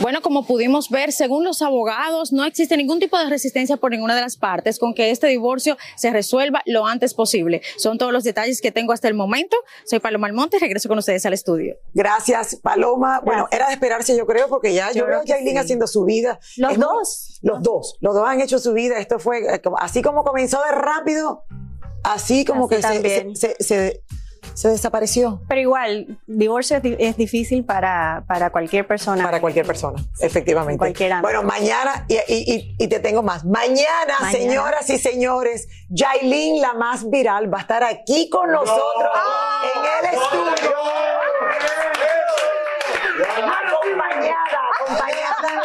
Bueno, 0.00 0.20
como 0.20 0.44
pudimos 0.46 0.90
ver, 0.90 1.10
según 1.10 1.42
los 1.44 1.62
abogados, 1.62 2.30
no 2.32 2.44
existe 2.44 2.76
ningún 2.76 3.00
tipo 3.00 3.18
de 3.18 3.30
resistencia 3.30 3.76
por 3.78 3.90
ninguna 3.92 4.14
de 4.14 4.20
las 4.20 4.36
partes 4.36 4.78
con 4.78 4.92
que 4.94 5.10
este 5.10 5.26
divorcio 5.26 5.76
se 5.96 6.10
resuelva 6.10 6.62
lo 6.66 6.86
antes 6.86 7.14
posible. 7.14 7.62
Son 7.78 7.96
todos 7.96 8.12
los 8.12 8.22
detalles 8.22 8.60
que 8.60 8.70
tengo 8.70 8.92
hasta 8.92 9.08
el 9.08 9.14
momento. 9.14 9.56
Soy 9.86 9.98
Paloma 9.98 10.26
Almonte 10.26 10.58
regreso 10.58 10.88
con 10.88 10.98
ustedes 10.98 11.24
al 11.24 11.32
estudio. 11.32 11.76
Gracias, 11.94 12.56
Paloma. 12.56 13.20
Bueno, 13.24 13.48
era 13.50 13.68
de 13.68 13.72
esperarse, 13.72 14.16
yo 14.16 14.26
creo, 14.26 14.48
porque 14.48 14.74
ya 14.74 14.92
yo, 14.92 15.00
Yo 15.00 15.06
veo 15.06 15.20
a 15.20 15.22
sí. 15.24 15.56
haciendo 15.56 15.86
su 15.86 16.04
vida. 16.04 16.38
Los 16.56 16.72
Es 16.72 16.78
muy- 16.78 16.86
dos. 16.86 17.38
Los 17.42 17.62
dos. 17.62 17.96
Los 18.00 18.14
dos 18.14 18.28
han 18.28 18.40
hecho 18.40 18.58
su 18.58 18.74
vida. 18.74 18.98
Esto 18.98 19.18
fue 19.18 19.38
eh, 19.54 19.62
así 19.78 20.02
como 20.02 20.24
comenzó 20.24 20.60
de 20.62 20.72
rápido, 20.72 21.44
así 22.04 22.44
como 22.44 22.66
Así 22.66 22.76
que 22.76 22.82
se, 22.82 22.88
también. 22.88 23.36
se, 23.36 23.48
se- 23.48 23.64
se- 23.64 23.64
se 23.64 24.02
desapareció. 24.68 25.40
Pero 25.48 25.60
igual, 25.60 26.18
divorcio 26.26 26.78
es, 26.78 26.82
di- 26.82 26.96
es 26.98 27.16
difícil 27.16 27.64
para, 27.64 28.24
para 28.26 28.50
cualquier 28.50 28.86
persona. 28.86 29.22
Para 29.24 29.40
cualquier 29.40 29.66
persona, 29.66 30.02
efectivamente. 30.20 30.78
cualquier. 30.78 31.20
Bueno, 31.20 31.42
mañana, 31.42 32.04
y, 32.08 32.14
y- 32.14 32.54
y- 32.54 32.76
y 32.78 32.88
te 32.88 33.00
tengo 33.00 33.22
más. 33.22 33.44
Mañana, 33.44 34.16
Mañana. 34.20 34.32
señoras 34.32 34.88
y 34.90 34.98
señores, 34.98 35.68
Yailin, 35.90 36.60
la 36.62 36.72
más 36.74 37.08
viral, 37.10 37.52
va 37.52 37.58
a 37.58 37.60
estar 37.62 37.84
aquí 37.84 38.28
con 38.30 38.50
nosotros 38.50 39.12
en 39.74 40.08
el 40.08 40.14
estudio. 40.14 40.76
Acompañada, 43.26 44.60
acompañada, 44.74 45.62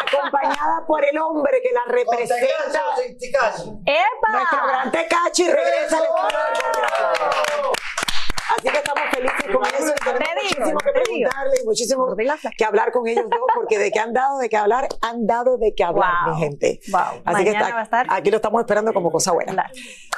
acompañada 0.00 0.86
por 0.86 1.04
el 1.04 1.18
hombre 1.18 1.60
que 1.62 1.70
la 1.72 1.84
representa. 1.92 2.80
¡Epa! 3.86 4.32
Nuestro 4.32 4.66
gran 4.66 4.90
Tecachi 4.90 5.44
regresa 5.50 5.98
al 5.98 6.04
estudio 6.04 6.38
del 6.38 6.54
Gordo. 7.60 7.72
Así 8.56 8.68
que 8.68 8.82
estamos 9.54 9.73
Te 9.84 10.10
digo, 10.10 10.66
muchísimo 10.66 10.78
que 10.78 10.90
preguntarle 10.92 11.54
y 11.62 11.64
muchísimo 11.66 12.16
que 12.56 12.64
hablar 12.64 12.92
con 12.92 13.06
ellos 13.06 13.24
dos, 13.28 13.40
porque 13.54 13.78
de 13.78 13.90
qué 13.90 13.98
han 14.00 14.12
dado 14.12 14.38
de 14.38 14.48
qué 14.48 14.56
hablar, 14.56 14.88
han 15.02 15.26
dado 15.26 15.58
de 15.58 15.74
qué 15.74 15.84
hablar, 15.84 16.10
Wow. 16.26 16.34
mi 16.34 16.40
gente. 16.42 16.80
Wow. 16.90 17.00
Así 17.24 17.44
que 17.44 17.50
Mañana 17.52 17.58
está- 17.60 17.74
va 17.74 17.80
a 17.80 17.84
estar- 17.84 18.06
aquí 18.10 18.30
lo 18.30 18.36
estamos 18.36 18.60
esperando 18.60 18.92
como 18.92 19.10
cosa 19.10 19.32
buena. 19.32 19.70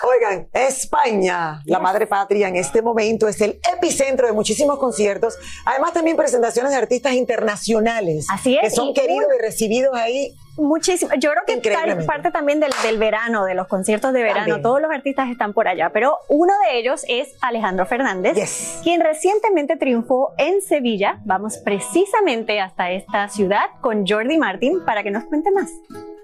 Oigan, 0.02 0.48
España, 0.52 1.62
la 1.64 1.78
madre 1.78 2.06
patria 2.06 2.48
en 2.48 2.56
este 2.56 2.82
momento 2.82 3.28
es 3.28 3.40
el 3.40 3.60
epicentro 3.76 4.26
de 4.26 4.32
muchísimos 4.32 4.78
conciertos, 4.78 5.38
además 5.64 5.92
también 5.92 6.16
presentaciones 6.16 6.72
de 6.72 6.78
artistas 6.78 7.12
internacionales 7.14 8.26
Así 8.30 8.54
es, 8.56 8.60
que 8.62 8.70
son 8.70 8.88
y 8.88 8.94
queridos 8.94 9.26
y 9.38 9.42
recibidos 9.42 9.96
ahí. 9.96 10.34
Muchísimo. 10.58 11.10
Yo 11.18 11.30
creo 11.32 11.42
que 11.46 11.70
tal- 11.70 12.06
parte 12.06 12.30
también 12.30 12.60
del, 12.60 12.72
del 12.82 12.96
verano, 12.98 13.44
de 13.44 13.54
los 13.54 13.66
conciertos 13.68 14.14
de 14.14 14.22
verano. 14.22 14.38
También. 14.46 14.62
Todos 14.62 14.80
los 14.80 14.90
artistas 14.90 15.28
están 15.28 15.52
por 15.52 15.68
allá, 15.68 15.90
pero 15.92 16.16
uno 16.28 16.54
de 16.66 16.78
ellos 16.78 17.04
es 17.08 17.34
Alejandro 17.42 17.84
Fernández, 17.84 18.80
quien 18.82 19.02
recientemente 19.02 19.46
triunfó 19.64 20.34
en 20.36 20.60
Sevilla. 20.60 21.22
Vamos 21.24 21.56
precisamente 21.64 22.60
hasta 22.60 22.90
esta 22.90 23.28
ciudad 23.28 23.70
con 23.80 24.06
Jordi 24.06 24.36
Martín 24.36 24.84
para 24.84 25.02
que 25.02 25.10
nos 25.10 25.24
cuente 25.24 25.50
más. 25.50 25.70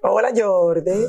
Hola 0.03 0.31
Jordi. 0.37 1.07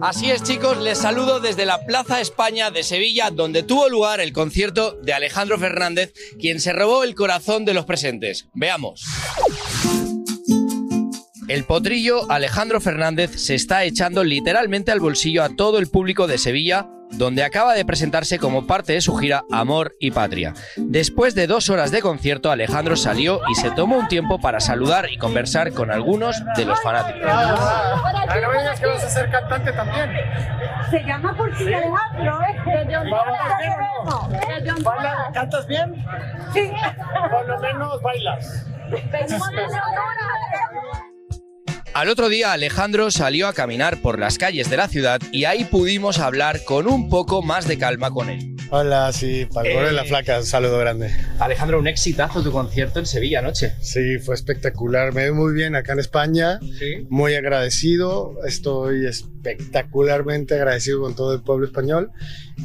Así 0.00 0.30
es, 0.30 0.42
chicos, 0.42 0.78
les 0.78 0.98
saludo 0.98 1.38
desde 1.38 1.64
la 1.66 1.84
Plaza 1.84 2.20
España 2.20 2.70
de 2.72 2.82
Sevilla, 2.82 3.30
donde 3.30 3.62
tuvo 3.62 3.88
lugar 3.88 4.20
el 4.20 4.32
concierto 4.32 4.92
de 5.00 5.12
Alejandro 5.12 5.58
Fernández, 5.58 6.12
quien 6.40 6.58
se 6.58 6.72
robó 6.72 7.04
el 7.04 7.14
corazón 7.14 7.64
de 7.64 7.74
los 7.74 7.84
presentes. 7.84 8.48
Veamos. 8.52 9.04
El 11.46 11.64
potrillo 11.64 12.30
Alejandro 12.30 12.80
Fernández 12.80 13.30
se 13.36 13.54
está 13.54 13.84
echando 13.84 14.24
literalmente 14.24 14.90
al 14.90 15.00
bolsillo 15.00 15.44
a 15.44 15.54
todo 15.54 15.78
el 15.78 15.88
público 15.88 16.26
de 16.26 16.38
Sevilla, 16.38 16.88
donde 17.12 17.44
acaba 17.44 17.74
de 17.74 17.84
presentarse 17.84 18.38
como 18.38 18.66
parte 18.66 18.92
de 18.94 19.00
su 19.00 19.16
gira 19.16 19.44
Amor 19.50 19.94
y 20.00 20.10
Patria. 20.10 20.54
Después 20.76 21.34
de 21.34 21.46
dos 21.46 21.70
horas 21.70 21.90
de 21.90 22.00
concierto, 22.02 22.50
Alejandro 22.50 22.96
salió 22.96 23.40
y 23.50 23.54
se 23.54 23.70
tomó 23.70 23.96
un 23.98 24.08
tiempo 24.08 24.40
para 24.40 24.60
saludar 24.60 25.10
y 25.10 25.18
conversar 25.18 25.72
con 25.72 25.90
algunos 25.90 26.42
de 26.56 26.64
los 26.64 26.80
fanáticos. 26.82 27.22
no 27.22 28.48
me 28.50 28.58
digas 28.58 28.80
que 28.80 28.86
vas 28.86 29.04
a 29.04 29.10
ser 29.10 29.30
cantante 29.30 29.72
también. 29.72 30.10
Se 30.90 31.02
llama 31.04 31.34
por 31.36 31.50
ti 31.56 31.72
Alejandro, 31.72 32.40
¿eh? 32.42 32.56
Baila- 34.82 35.30
¿Cantas 35.32 35.66
bien? 35.66 36.04
Sí. 36.52 36.72
Por 37.30 37.48
lo 37.48 37.58
menos 37.60 38.02
bailas. 38.02 38.66
Al 41.94 42.08
otro 42.08 42.30
día 42.30 42.52
Alejandro 42.52 43.10
salió 43.10 43.48
a 43.48 43.52
caminar 43.52 44.00
por 44.00 44.18
las 44.18 44.38
calles 44.38 44.70
de 44.70 44.78
la 44.78 44.88
ciudad 44.88 45.20
y 45.30 45.44
ahí 45.44 45.64
pudimos 45.64 46.18
hablar 46.20 46.64
con 46.64 46.86
un 46.86 47.10
poco 47.10 47.42
más 47.42 47.68
de 47.68 47.76
calma 47.76 48.10
con 48.10 48.30
él. 48.30 48.56
Hola, 48.70 49.12
sí, 49.12 49.46
gordo 49.52 49.84
de 49.84 49.92
la 49.92 50.02
Eh, 50.04 50.08
flaca, 50.08 50.38
un 50.38 50.46
saludo 50.46 50.78
grande. 50.78 51.14
Alejandro, 51.38 51.78
un 51.78 51.86
exitazo 51.86 52.42
tu 52.42 52.50
concierto 52.50 52.98
en 52.98 53.04
Sevilla 53.04 53.40
anoche. 53.40 53.74
Sí, 53.82 54.18
fue 54.18 54.34
espectacular, 54.34 55.12
me 55.12 55.24
veo 55.24 55.34
muy 55.34 55.52
bien 55.52 55.76
acá 55.76 55.92
en 55.92 55.98
España, 55.98 56.58
muy 57.10 57.34
agradecido, 57.34 58.36
estoy 58.46 59.04
espectacularmente 59.06 60.54
agradecido 60.54 61.02
con 61.02 61.14
todo 61.14 61.34
el 61.34 61.42
pueblo 61.42 61.66
español 61.66 62.10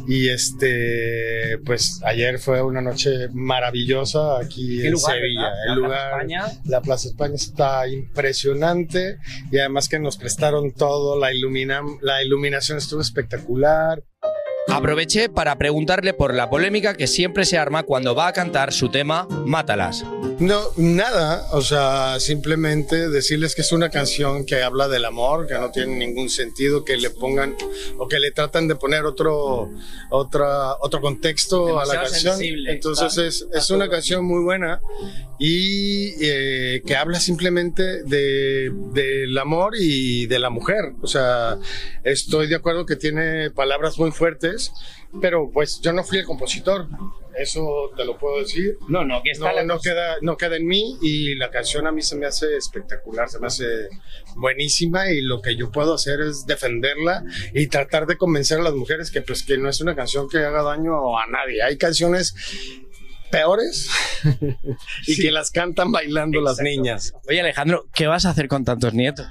y 0.07 0.29
este, 0.29 1.57
pues 1.65 2.01
ayer 2.03 2.39
fue 2.39 2.61
una 2.61 2.81
noche 2.81 3.27
maravillosa 3.33 4.39
aquí 4.39 4.81
¿Qué 4.81 4.87
en 4.87 4.93
lugar, 4.93 5.15
Sevilla. 5.15 5.41
verdad? 5.41 5.63
El 5.63 5.69
La 5.69 5.75
Plaza 5.75 5.75
lugar, 5.75 6.11
España. 6.21 6.61
la 6.65 6.81
Plaza 6.81 7.07
España 7.09 7.35
está 7.35 7.87
impresionante 7.87 9.17
y 9.51 9.59
además 9.59 9.89
que 9.89 9.99
nos 9.99 10.17
prestaron 10.17 10.71
todo, 10.71 11.19
la, 11.19 11.33
ilumina, 11.33 11.81
la 12.01 12.23
iluminación 12.23 12.77
estuvo 12.77 13.01
espectacular. 13.01 14.03
Aproveché 14.69 15.29
para 15.29 15.57
preguntarle 15.57 16.13
por 16.13 16.33
la 16.33 16.49
polémica 16.49 16.93
que 16.95 17.07
siempre 17.07 17.45
se 17.45 17.57
arma 17.57 17.83
cuando 17.83 18.13
va 18.15 18.27
a 18.27 18.33
cantar 18.33 18.73
su 18.73 18.89
tema 18.89 19.27
Mátalas. 19.45 20.03
No, 20.39 20.61
nada, 20.75 21.47
o 21.53 21.61
sea, 21.61 22.19
simplemente 22.19 23.09
decirles 23.09 23.55
que 23.55 23.61
es 23.61 23.71
una 23.71 23.89
canción 23.89 24.45
que 24.45 24.61
habla 24.61 24.87
del 24.87 25.05
amor, 25.05 25.47
que 25.47 25.55
no 25.55 25.71
tiene 25.71 25.95
ningún 25.95 26.29
sentido 26.29 26.83
que 26.85 26.95
le 26.97 27.09
pongan 27.09 27.55
o 27.97 28.07
que 28.07 28.19
le 28.19 28.29
tratan 28.31 28.67
de 28.67 28.75
poner 28.75 29.05
otro, 29.05 29.69
otra, 30.11 30.75
otro 30.81 31.01
contexto 31.01 31.79
a 31.79 31.85
la 31.85 31.93
Demasiado 31.93 32.11
canción. 32.11 32.37
sensible, 32.37 32.71
Entonces 32.73 33.07
está- 33.07 33.25
es, 33.25 33.41
está 33.41 33.57
es 33.57 33.69
una 33.71 33.89
canción 33.89 34.25
muy 34.25 34.43
buena 34.43 34.79
y 35.39 36.13
eh, 36.23 36.81
que 36.85 36.95
habla 36.95 37.19
simplemente 37.19 38.03
de, 38.03 38.71
del 38.93 39.35
amor 39.39 39.73
y 39.79 40.27
de 40.27 40.37
la 40.39 40.49
mujer. 40.51 40.93
O 41.01 41.07
sea, 41.07 41.57
estoy 42.03 42.47
de 42.47 42.55
acuerdo 42.55 42.85
que 42.85 42.95
tiene 42.95 43.49
palabras 43.49 43.97
muy 43.97 44.11
fuertes, 44.11 44.56
pero 45.21 45.49
pues 45.51 45.79
yo 45.81 45.93
no 45.93 46.03
fui 46.03 46.19
el 46.19 46.25
compositor. 46.25 46.87
Eso 47.37 47.91
te 47.95 48.03
lo 48.03 48.17
puedo 48.17 48.39
decir. 48.39 48.77
No, 48.87 49.05
no, 49.05 49.21
que 49.23 49.31
está 49.31 49.49
no, 49.49 49.55
la 49.55 49.63
no 49.63 49.79
queda, 49.79 50.17
no 50.21 50.37
queda 50.37 50.55
en 50.55 50.65
mí 50.65 50.97
y 51.01 51.35
la 51.35 51.51
canción 51.51 51.85
a 51.85 51.91
mí 51.91 52.01
se 52.01 52.15
me 52.15 52.25
hace 52.25 52.57
espectacular, 52.57 53.29
se 53.29 53.39
me 53.39 53.47
hace 53.47 53.89
buenísima 54.35 55.11
y 55.11 55.21
lo 55.21 55.41
que 55.41 55.55
yo 55.55 55.71
puedo 55.71 55.93
hacer 55.93 56.19
es 56.21 56.47
defenderla 56.47 57.23
y 57.53 57.67
tratar 57.67 58.07
de 58.07 58.17
convencer 58.17 58.59
a 58.59 58.63
las 58.63 58.73
mujeres 58.73 59.11
que 59.11 59.21
pues 59.21 59.43
que 59.43 59.57
no 59.57 59.69
es 59.69 59.81
una 59.81 59.95
canción 59.95 60.27
que 60.27 60.39
haga 60.39 60.63
daño 60.63 61.17
a 61.17 61.27
nadie. 61.27 61.61
Hay 61.61 61.77
canciones 61.77 62.33
peores 63.29 63.89
y 65.05 65.15
que 65.21 65.31
las 65.31 65.51
cantan 65.51 65.91
bailando 65.91 66.41
las 66.41 66.59
niñas. 66.59 67.13
Oye, 67.29 67.41
Alejandro, 67.41 67.85
¿qué 67.93 68.07
vas 68.07 68.25
a 68.25 68.31
hacer 68.31 68.47
con 68.47 68.65
tantos 68.65 68.93
nietos? 68.93 69.27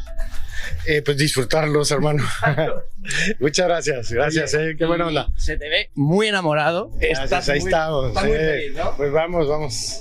Eh, 0.87 1.03
pues 1.03 1.17
disfrutarlos, 1.17 1.91
hermano. 1.91 2.25
Muchas 3.41 3.67
gracias, 3.67 4.11
gracias, 4.13 4.55
Oye, 4.55 4.71
eh, 4.73 4.77
qué 4.77 4.85
buena 4.85 5.07
onda. 5.07 5.29
Se 5.37 5.57
te 5.57 5.69
ve 5.69 5.91
muy 5.95 6.29
enamorado. 6.29 6.91
Gracias, 6.95 7.25
Estás 7.25 7.49
ahí 7.49 7.61
muy- 7.61 7.69
estamos. 7.71 8.09
estás 8.09 8.25
muy 8.25 8.33
eh. 8.37 8.39
feliz, 8.39 8.77
¿no? 8.77 8.97
Pues 8.97 9.13
vamos, 9.13 9.49
vamos. 9.49 10.01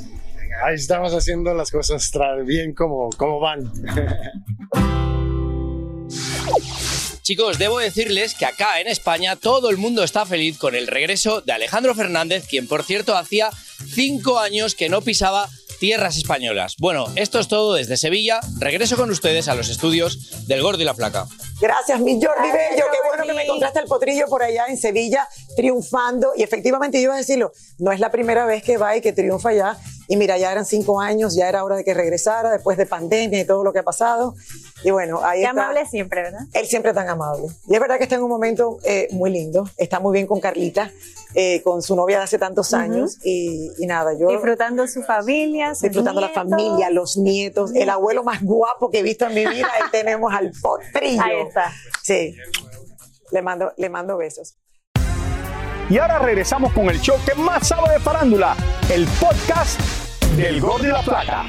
Ahí 0.63 0.75
estamos 0.75 1.13
haciendo 1.13 1.53
las 1.53 1.69
cosas 1.71 2.09
bien 2.45 2.73
como, 2.73 3.09
como 3.17 3.39
van. 3.39 3.71
Chicos, 7.21 7.57
debo 7.57 7.79
decirles 7.79 8.35
que 8.35 8.45
acá 8.45 8.79
en 8.79 8.87
España 8.87 9.35
todo 9.35 9.71
el 9.71 9.77
mundo 9.77 10.03
está 10.03 10.25
feliz 10.27 10.59
con 10.59 10.75
el 10.75 10.85
regreso 10.85 11.41
de 11.41 11.53
Alejandro 11.53 11.95
Fernández, 11.95 12.45
quien 12.47 12.67
por 12.67 12.83
cierto 12.83 13.17
hacía 13.17 13.49
cinco 13.93 14.37
años 14.39 14.75
que 14.75 14.89
no 14.89 15.01
pisaba 15.01 15.49
tierras 15.79 16.17
españolas. 16.17 16.75
Bueno, 16.79 17.07
esto 17.15 17.39
es 17.39 17.47
todo 17.47 17.73
desde 17.73 17.97
Sevilla. 17.97 18.39
Regreso 18.59 18.95
con 18.95 19.11
ustedes 19.11 19.47
a 19.47 19.55
los 19.55 19.69
estudios 19.69 20.47
del 20.47 20.61
Gordo 20.61 20.81
y 20.81 20.85
la 20.85 20.93
Flaca. 20.93 21.27
Gracias, 21.61 21.99
mi 22.01 22.13
Jordi 22.21 22.49
Gracias, 22.49 22.53
Bello. 22.71 22.83
Qué 22.91 22.97
bueno 23.07 23.23
que 23.25 23.33
me 23.33 23.43
encontraste 23.43 23.79
el 23.79 23.85
potrillo 23.85 24.25
por 24.27 24.43
allá 24.43 24.65
en 24.67 24.77
Sevilla, 24.77 25.27
triunfando. 25.55 26.33
Y 26.35 26.43
efectivamente, 26.43 26.97
yo 26.99 27.05
iba 27.05 27.13
a 27.15 27.17
decirlo, 27.17 27.51
no 27.79 27.91
es 27.91 27.99
la 27.99 28.11
primera 28.11 28.45
vez 28.45 28.61
que 28.63 28.77
va 28.77 28.95
y 28.97 29.01
que 29.01 29.13
triunfa 29.13 29.53
ya. 29.53 29.77
Y 30.07 30.17
mira, 30.17 30.37
ya 30.37 30.51
eran 30.51 30.65
cinco 30.65 31.01
años, 31.01 31.33
ya 31.35 31.49
era 31.49 31.63
hora 31.63 31.77
de 31.77 31.83
que 31.83 31.93
regresara 31.93 32.51
después 32.51 32.77
de 32.77 32.85
pandemia 32.85 33.39
y 33.39 33.45
todo 33.45 33.63
lo 33.63 33.73
que 33.73 33.79
ha 33.79 33.83
pasado. 33.83 34.35
Y 34.83 34.91
bueno, 34.91 35.21
ahí 35.23 35.39
Qué 35.39 35.45
está. 35.47 35.61
amable 35.63 35.85
siempre, 35.87 36.21
¿verdad? 36.21 36.41
Él 36.53 36.67
siempre 36.67 36.93
tan 36.93 37.09
amable. 37.09 37.47
Y 37.67 37.73
es 37.73 37.79
verdad 37.79 37.97
que 37.97 38.03
está 38.03 38.15
en 38.15 38.23
un 38.23 38.29
momento 38.29 38.77
eh, 38.83 39.07
muy 39.11 39.31
lindo. 39.31 39.67
Está 39.77 39.99
muy 39.99 40.13
bien 40.13 40.27
con 40.27 40.39
Carlita, 40.39 40.91
eh, 41.33 41.63
con 41.63 41.81
su 41.81 41.95
novia 41.95 42.19
de 42.19 42.25
hace 42.25 42.37
tantos 42.37 42.71
Ujú. 42.73 42.81
años. 42.83 43.17
Y, 43.23 43.71
y 43.79 43.87
nada, 43.87 44.13
yo. 44.13 44.27
Disfrutando 44.27 44.87
su 44.87 45.01
familia, 45.01 45.73
sus 45.73 45.83
Disfrutando 45.83 46.21
la 46.21 46.27
nietos. 46.27 46.43
familia, 46.51 46.89
los 46.91 47.17
nietos, 47.17 47.71
el 47.73 47.89
abuelo 47.89 48.23
más 48.23 48.43
guapo 48.43 48.91
que 48.91 48.99
he 48.99 49.03
visto 49.03 49.25
en 49.25 49.33
mi 49.33 49.45
vida. 49.47 49.67
Ahí 49.73 49.83
tenemos 49.91 50.31
al 50.31 50.51
potrillo. 50.61 51.23
Ahí 51.23 51.44
está. 51.47 51.71
Sí. 52.03 52.35
Le 53.31 53.41
mando, 53.41 53.73
le 53.77 53.89
mando 53.89 54.17
besos. 54.17 54.57
Y 55.89 55.97
ahora 55.97 56.19
regresamos 56.19 56.73
con 56.73 56.89
el 56.89 56.99
show 56.99 57.17
que 57.25 57.35
más 57.35 57.67
sabe 57.67 57.93
de 57.93 57.99
farándula, 57.99 58.55
el 58.91 59.07
podcast 59.19 59.79
del 60.35 60.59
Gordo 60.59 60.87
y 60.87 60.91
la 60.91 61.01
Plata. 61.01 61.45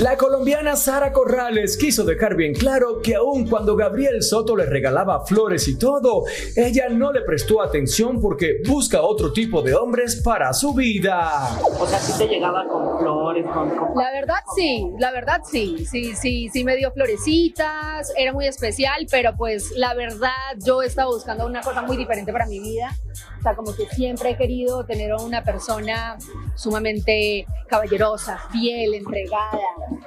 La 0.00 0.16
colombiana 0.16 0.74
Sara 0.74 1.12
Corrales 1.12 1.76
quiso 1.76 2.02
dejar 2.02 2.34
bien 2.34 2.52
claro 2.52 3.00
que 3.00 3.14
aun 3.14 3.48
cuando 3.48 3.76
Gabriel 3.76 4.24
Soto 4.24 4.56
le 4.56 4.66
regalaba 4.66 5.24
flores 5.24 5.68
y 5.68 5.78
todo, 5.78 6.24
ella 6.56 6.88
no 6.88 7.12
le 7.12 7.20
prestó 7.20 7.62
atención 7.62 8.20
porque 8.20 8.60
busca 8.66 9.02
otro 9.02 9.32
tipo 9.32 9.62
de 9.62 9.72
hombres 9.72 10.16
para 10.16 10.52
su 10.52 10.74
vida. 10.74 11.56
O 11.78 11.86
sea, 11.86 12.00
sí 12.00 12.12
te 12.18 12.26
llegaba 12.26 12.66
con 12.66 12.98
flores, 12.98 13.23
con... 13.42 13.70
con- 13.76 13.96
La 13.96 14.10
verdad 14.12 14.38
sí, 14.54 14.90
la 14.98 15.10
verdad 15.10 15.40
sí, 15.50 15.86
sí, 15.90 16.14
sí, 16.14 16.48
sí 16.52 16.64
me 16.64 16.76
dio 16.76 16.92
florecitas, 16.92 18.12
era 18.16 18.32
muy 18.32 18.46
especial, 18.46 19.06
pero 19.10 19.34
pues 19.36 19.72
la 19.76 19.94
verdad 19.94 20.30
yo 20.64 20.82
estaba 20.82 21.10
buscando 21.10 21.46
una 21.46 21.60
cosa 21.62 21.82
muy 21.82 21.96
diferente 21.96 22.32
para 22.32 22.46
mi 22.46 22.58
vida, 22.60 22.96
o 23.38 23.42
sea, 23.42 23.54
como 23.54 23.74
que 23.74 23.86
siempre 23.86 24.30
he 24.30 24.36
querido 24.36 24.84
tener 24.86 25.12
a 25.12 25.16
una 25.16 25.42
persona 25.42 26.16
sumamente 26.54 27.46
caballerosa, 27.68 28.38
fiel, 28.52 28.94
entregada, 28.94 29.58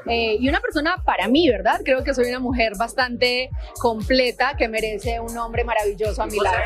eh, 0.07 0.37
y 0.39 0.47
una 0.49 0.59
persona 0.59 0.95
para 1.05 1.27
mí, 1.27 1.49
¿verdad? 1.49 1.81
Creo 1.83 2.03
que 2.03 2.13
soy 2.13 2.25
una 2.29 2.39
mujer 2.39 2.73
bastante 2.77 3.49
completa 3.79 4.55
que 4.57 4.67
merece 4.67 5.19
un 5.19 5.37
hombre 5.37 5.63
maravilloso 5.63 6.21
a 6.23 6.27
mi 6.27 6.37
lado. 6.39 6.57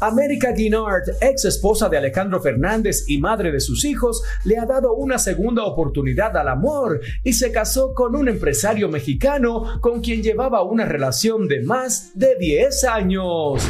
América 0.00 0.52
Guinard, 0.52 1.04
ex 1.20 1.44
esposa 1.46 1.88
de 1.88 1.96
Alejandro 1.96 2.40
Fernández 2.40 3.04
y 3.08 3.18
madre 3.18 3.50
de 3.50 3.60
sus 3.60 3.84
hijos, 3.84 4.22
le 4.44 4.58
ha 4.58 4.66
dado 4.66 4.94
una 4.94 5.18
segunda 5.18 5.64
oportunidad 5.64 6.36
al 6.36 6.48
amor 6.48 7.00
y 7.24 7.32
se 7.32 7.50
casó 7.50 7.94
con 7.94 8.14
un 8.14 8.28
empresario 8.28 8.88
mexicano 8.88 9.80
con 9.80 10.02
quien 10.02 10.22
llevaba 10.22 10.62
una 10.62 10.84
relación 10.84 11.48
de 11.48 11.62
más 11.62 12.10
de 12.14 12.36
10 12.38 12.84
años. 12.84 13.62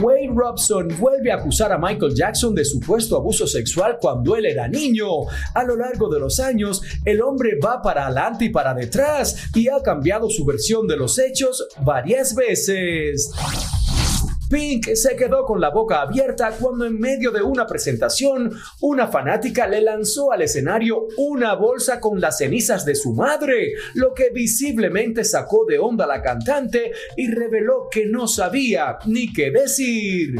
Wayne 0.00 0.34
Robson 0.34 0.88
vuelve 0.98 1.30
a 1.30 1.36
acusar 1.36 1.72
a 1.72 1.78
Michael 1.78 2.14
Jackson 2.14 2.54
de 2.54 2.64
supuesto 2.64 3.16
abuso 3.16 3.46
sexual 3.46 3.98
cuando 4.00 4.36
él 4.36 4.46
era 4.46 4.68
niño. 4.68 5.06
A 5.54 5.64
lo 5.64 5.76
largo 5.76 6.08
de 6.08 6.18
los 6.18 6.40
años, 6.40 6.82
el 7.04 7.20
hombre 7.20 7.58
va 7.62 7.82
para 7.82 8.06
adelante 8.06 8.46
y 8.46 8.48
para 8.48 8.72
detrás 8.72 9.50
y 9.54 9.68
ha 9.68 9.82
cambiado 9.82 10.30
su 10.30 10.44
versión 10.46 10.86
de 10.86 10.96
los 10.96 11.18
hechos 11.18 11.66
varias 11.82 12.34
veces. 12.34 13.30
Pink 14.50 14.94
se 14.94 15.14
quedó 15.14 15.44
con 15.44 15.60
la 15.60 15.70
boca 15.70 16.02
abierta 16.02 16.50
cuando 16.58 16.84
en 16.84 16.98
medio 16.98 17.30
de 17.30 17.40
una 17.40 17.68
presentación 17.68 18.52
una 18.80 19.06
fanática 19.06 19.68
le 19.68 19.80
lanzó 19.80 20.32
al 20.32 20.42
escenario 20.42 21.06
una 21.18 21.54
bolsa 21.54 22.00
con 22.00 22.20
las 22.20 22.38
cenizas 22.38 22.84
de 22.84 22.96
su 22.96 23.14
madre, 23.14 23.74
lo 23.94 24.12
que 24.12 24.30
visiblemente 24.30 25.22
sacó 25.22 25.64
de 25.66 25.78
onda 25.78 26.04
a 26.04 26.08
la 26.08 26.20
cantante 26.20 26.90
y 27.16 27.30
reveló 27.30 27.88
que 27.88 28.06
no 28.06 28.26
sabía 28.26 28.98
ni 29.06 29.32
qué 29.32 29.52
decir. 29.52 30.34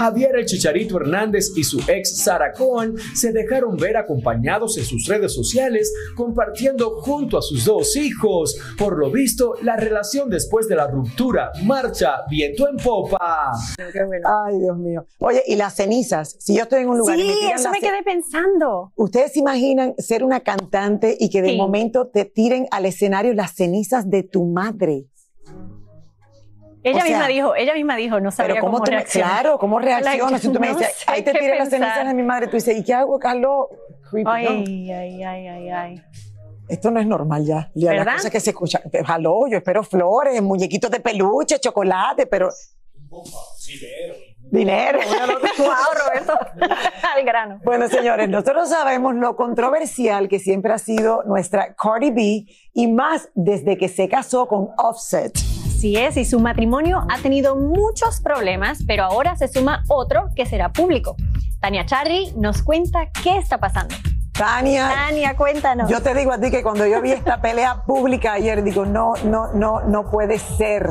Javier 0.00 0.34
el 0.36 0.46
Chicharito 0.46 0.96
Hernández 0.96 1.52
y 1.56 1.62
su 1.62 1.78
ex 1.86 2.24
Sara 2.24 2.52
Cohen 2.52 2.94
se 3.14 3.32
dejaron 3.34 3.76
ver 3.76 3.98
acompañados 3.98 4.78
en 4.78 4.84
sus 4.86 5.06
redes 5.06 5.34
sociales 5.34 5.92
compartiendo 6.16 7.02
junto 7.02 7.36
a 7.36 7.42
sus 7.42 7.66
dos 7.66 7.94
hijos. 7.96 8.58
Por 8.78 8.96
lo 8.98 9.10
visto, 9.10 9.56
la 9.60 9.76
relación 9.76 10.30
después 10.30 10.68
de 10.68 10.76
la 10.76 10.86
ruptura 10.86 11.52
marcha 11.64 12.22
viento 12.30 12.66
en 12.66 12.78
popa. 12.78 13.52
Ay, 13.78 14.58
Dios 14.58 14.78
mío. 14.78 15.04
Oye, 15.18 15.42
y 15.46 15.56
las 15.56 15.74
cenizas. 15.76 16.34
Si 16.38 16.56
yo 16.56 16.62
estoy 16.62 16.80
en 16.80 16.88
un 16.88 16.96
lugar 16.96 17.18
y 17.18 17.22
me 17.22 17.32
Sí, 17.34 17.38
tiran 17.40 17.60
eso 17.60 17.70
me 17.70 17.80
quedé 17.80 18.02
pensando. 18.02 18.92
¿Ustedes 18.96 19.34
se 19.34 19.40
imaginan 19.40 19.92
ser 19.98 20.24
una 20.24 20.40
cantante 20.40 21.14
y 21.20 21.28
que 21.28 21.42
de 21.42 21.50
Sí. 21.50 21.56
momento 21.58 22.08
te 22.08 22.24
tiren 22.24 22.66
al 22.70 22.86
escenario 22.86 23.34
las 23.34 23.54
cenizas 23.54 24.08
de 24.08 24.22
tu 24.22 24.46
madre? 24.46 25.04
Ella 26.82 26.98
O 26.98 27.00
sea, 27.00 27.10
misma 27.10 27.28
dijo, 27.28 27.54
ella 27.54 27.74
misma 27.74 27.96
dijo, 27.96 28.20
no 28.20 28.30
sabía 28.30 28.54
Pero 28.54 28.64
¿cómo, 28.64 28.78
cómo 28.78 28.84
te, 28.84 29.04
claro, 29.04 29.58
¿cómo 29.58 29.78
reaccionas? 29.78 30.30
Like, 30.30 30.38
si 30.38 30.52
tú 30.52 30.60
me 30.60 30.68
dices, 30.68 31.04
ahí 31.06 31.22
te 31.22 31.32
tiran 31.32 31.58
las 31.58 31.68
cenizas 31.68 32.06
de 32.06 32.14
mi 32.14 32.22
madre, 32.22 32.46
tú 32.46 32.56
dices, 32.56 32.76
¿y 32.76 32.84
qué 32.84 32.94
hago, 32.94 33.18
Carlos? 33.18 33.66
Creepy, 34.10 34.24
¿no? 34.24 34.30
Ay, 34.32 34.90
ay, 34.90 35.22
ay, 35.22 35.46
ay, 35.48 35.70
ay. 35.70 36.02
Esto 36.68 36.90
no 36.90 37.00
es 37.00 37.06
normal 37.06 37.44
ya. 37.44 37.70
¿Verdad? 37.74 38.06
Las 38.06 38.14
cosas 38.16 38.30
que 38.30 38.40
se 38.40 38.50
escuchan. 38.50 38.82
Jaló, 39.04 39.48
yo 39.48 39.58
espero 39.58 39.82
flores, 39.82 40.40
muñequitos 40.40 40.90
de 40.90 41.00
peluche, 41.00 41.58
chocolate, 41.58 42.26
pero 42.26 42.48
Dinero. 44.50 44.98
wow, 45.58 45.66
Roberto. 46.06 46.38
Al 47.16 47.24
grano. 47.24 47.60
Bueno, 47.64 47.88
señores, 47.88 48.28
nosotros 48.28 48.68
sabemos 48.68 49.14
lo 49.14 49.36
controversial 49.36 50.28
que 50.28 50.38
siempre 50.38 50.72
ha 50.72 50.78
sido 50.78 51.22
nuestra 51.24 51.74
Cardi 51.74 52.10
B 52.10 52.46
y 52.72 52.88
más 52.88 53.28
desde 53.34 53.76
que 53.76 53.88
se 53.88 54.08
casó 54.08 54.46
con 54.46 54.70
Offset. 54.76 55.32
Así 55.80 55.96
es, 55.96 56.18
y 56.18 56.26
su 56.26 56.38
matrimonio 56.40 57.06
ha 57.08 57.16
tenido 57.22 57.56
muchos 57.56 58.20
problemas, 58.20 58.80
pero 58.86 59.04
ahora 59.04 59.34
se 59.36 59.48
suma 59.48 59.82
otro 59.88 60.28
que 60.36 60.44
será 60.44 60.70
público. 60.70 61.16
Tania 61.58 61.86
Charry 61.86 62.34
nos 62.36 62.62
cuenta 62.62 63.08
qué 63.24 63.38
está 63.38 63.56
pasando. 63.56 63.94
Tania. 64.34 64.90
Tania, 64.90 65.34
cuéntanos. 65.34 65.90
Yo 65.90 66.02
te 66.02 66.12
digo 66.12 66.32
a 66.32 66.38
ti 66.38 66.50
que 66.50 66.62
cuando 66.62 66.86
yo 66.86 67.00
vi 67.00 67.12
esta 67.12 67.40
pelea 67.40 67.82
pública 67.86 68.34
ayer, 68.34 68.62
digo, 68.62 68.84
no, 68.84 69.14
no, 69.24 69.54
no, 69.54 69.80
no 69.80 70.10
puede 70.10 70.38
ser. 70.38 70.86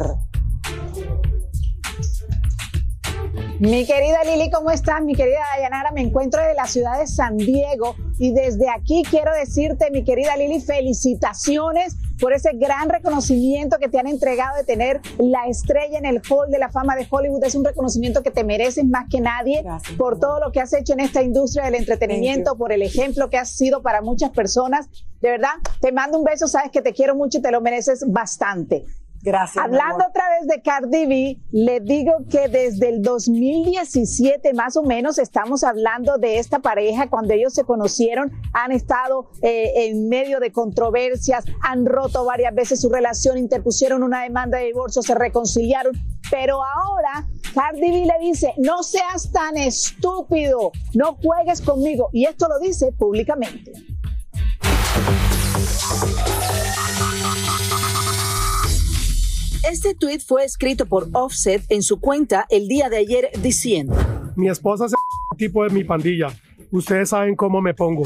Mi 3.59 3.85
querida 3.85 4.23
Lili, 4.23 4.49
¿cómo 4.49 4.71
estás? 4.71 5.03
Mi 5.03 5.13
querida 5.13 5.37
Dayanara, 5.55 5.91
me 5.91 6.01
encuentro 6.01 6.41
desde 6.41 6.55
la 6.55 6.65
ciudad 6.65 6.97
de 6.97 7.05
San 7.05 7.37
Diego 7.37 7.95
y 8.17 8.33
desde 8.33 8.67
aquí 8.71 9.03
quiero 9.07 9.35
decirte, 9.35 9.91
mi 9.91 10.03
querida 10.03 10.35
Lili, 10.35 10.59
felicitaciones 10.59 11.95
por 12.19 12.33
ese 12.33 12.51
gran 12.53 12.89
reconocimiento 12.89 13.77
que 13.77 13.89
te 13.89 13.99
han 13.99 14.07
entregado 14.07 14.57
de 14.57 14.63
tener 14.63 15.01
la 15.17 15.47
estrella 15.47 15.97
en 15.97 16.05
el 16.05 16.21
Hall 16.29 16.49
de 16.51 16.59
la 16.59 16.69
Fama 16.69 16.95
de 16.95 17.07
Hollywood. 17.09 17.43
Es 17.43 17.55
un 17.55 17.65
reconocimiento 17.65 18.23
que 18.23 18.31
te 18.31 18.43
mereces 18.43 18.85
más 18.85 19.07
que 19.09 19.21
nadie 19.21 19.63
por 19.97 20.19
todo 20.19 20.39
lo 20.39 20.51
que 20.51 20.59
has 20.59 20.73
hecho 20.73 20.93
en 20.93 20.99
esta 20.99 21.21
industria 21.21 21.65
del 21.65 21.75
entretenimiento, 21.75 22.55
por 22.57 22.71
el 22.71 22.81
ejemplo 22.81 23.29
que 23.29 23.37
has 23.37 23.49
sido 23.49 23.81
para 23.81 24.01
muchas 24.01 24.31
personas. 24.31 24.89
De 25.21 25.29
verdad, 25.29 25.49
te 25.81 25.91
mando 25.91 26.17
un 26.17 26.23
beso, 26.23 26.47
sabes 26.47 26.71
que 26.71 26.81
te 26.81 26.93
quiero 26.93 27.15
mucho 27.15 27.39
y 27.39 27.41
te 27.41 27.51
lo 27.51 27.61
mereces 27.61 28.05
bastante. 28.07 28.85
Gracias. 29.21 29.63
Hablando 29.63 30.05
otra 30.07 30.23
vez 30.29 30.47
de 30.47 30.61
Cardi 30.61 31.05
B, 31.05 31.37
le 31.51 31.81
digo 31.81 32.13
que 32.29 32.47
desde 32.47 32.89
el 32.89 33.01
2017 33.01 34.53
más 34.53 34.77
o 34.77 34.83
menos 34.83 35.17
estamos 35.17 35.63
hablando 35.63 36.17
de 36.17 36.39
esta 36.39 36.59
pareja. 36.59 37.09
Cuando 37.09 37.33
ellos 37.33 37.53
se 37.53 37.65
conocieron, 37.65 38.31
han 38.53 38.71
estado 38.71 39.29
eh, 39.41 39.87
en 39.87 40.07
medio 40.07 40.39
de 40.39 40.51
controversias, 40.51 41.43
han 41.61 41.85
roto 41.85 42.23
varias 42.23 42.55
veces 42.55 42.79
su 42.79 42.89
relación, 42.89 43.37
interpusieron 43.37 44.03
una 44.03 44.23
demanda 44.23 44.57
de 44.57 44.65
divorcio, 44.65 45.01
se 45.01 45.15
reconciliaron. 45.15 45.93
Pero 46.31 46.61
ahora 46.63 47.27
Cardi 47.53 47.91
B 47.91 48.05
le 48.05 48.25
dice, 48.25 48.53
no 48.57 48.83
seas 48.83 49.31
tan 49.31 49.57
estúpido, 49.57 50.71
no 50.93 51.17
juegues 51.21 51.61
conmigo. 51.61 52.09
Y 52.13 52.25
esto 52.25 52.47
lo 52.47 52.59
dice 52.59 52.93
públicamente. 52.97 53.73
Este 59.67 59.93
tweet 59.93 60.19
fue 60.19 60.45
escrito 60.45 60.85
por 60.85 61.09
Offset 61.11 61.63
en 61.67 61.83
su 61.83 61.99
cuenta 61.99 62.45
el 62.49 62.69
día 62.69 62.89
de 62.89 62.97
ayer 62.97 63.29
diciendo: 63.43 63.93
Mi 64.37 64.47
esposa 64.47 64.85
es 64.85 64.93
el 64.93 65.37
tipo 65.37 65.63
de 65.65 65.69
mi 65.69 65.83
pandilla. 65.83 66.27
Ustedes 66.71 67.09
saben 67.09 67.35
cómo 67.35 67.61
me 67.61 67.73
pongo. 67.73 68.03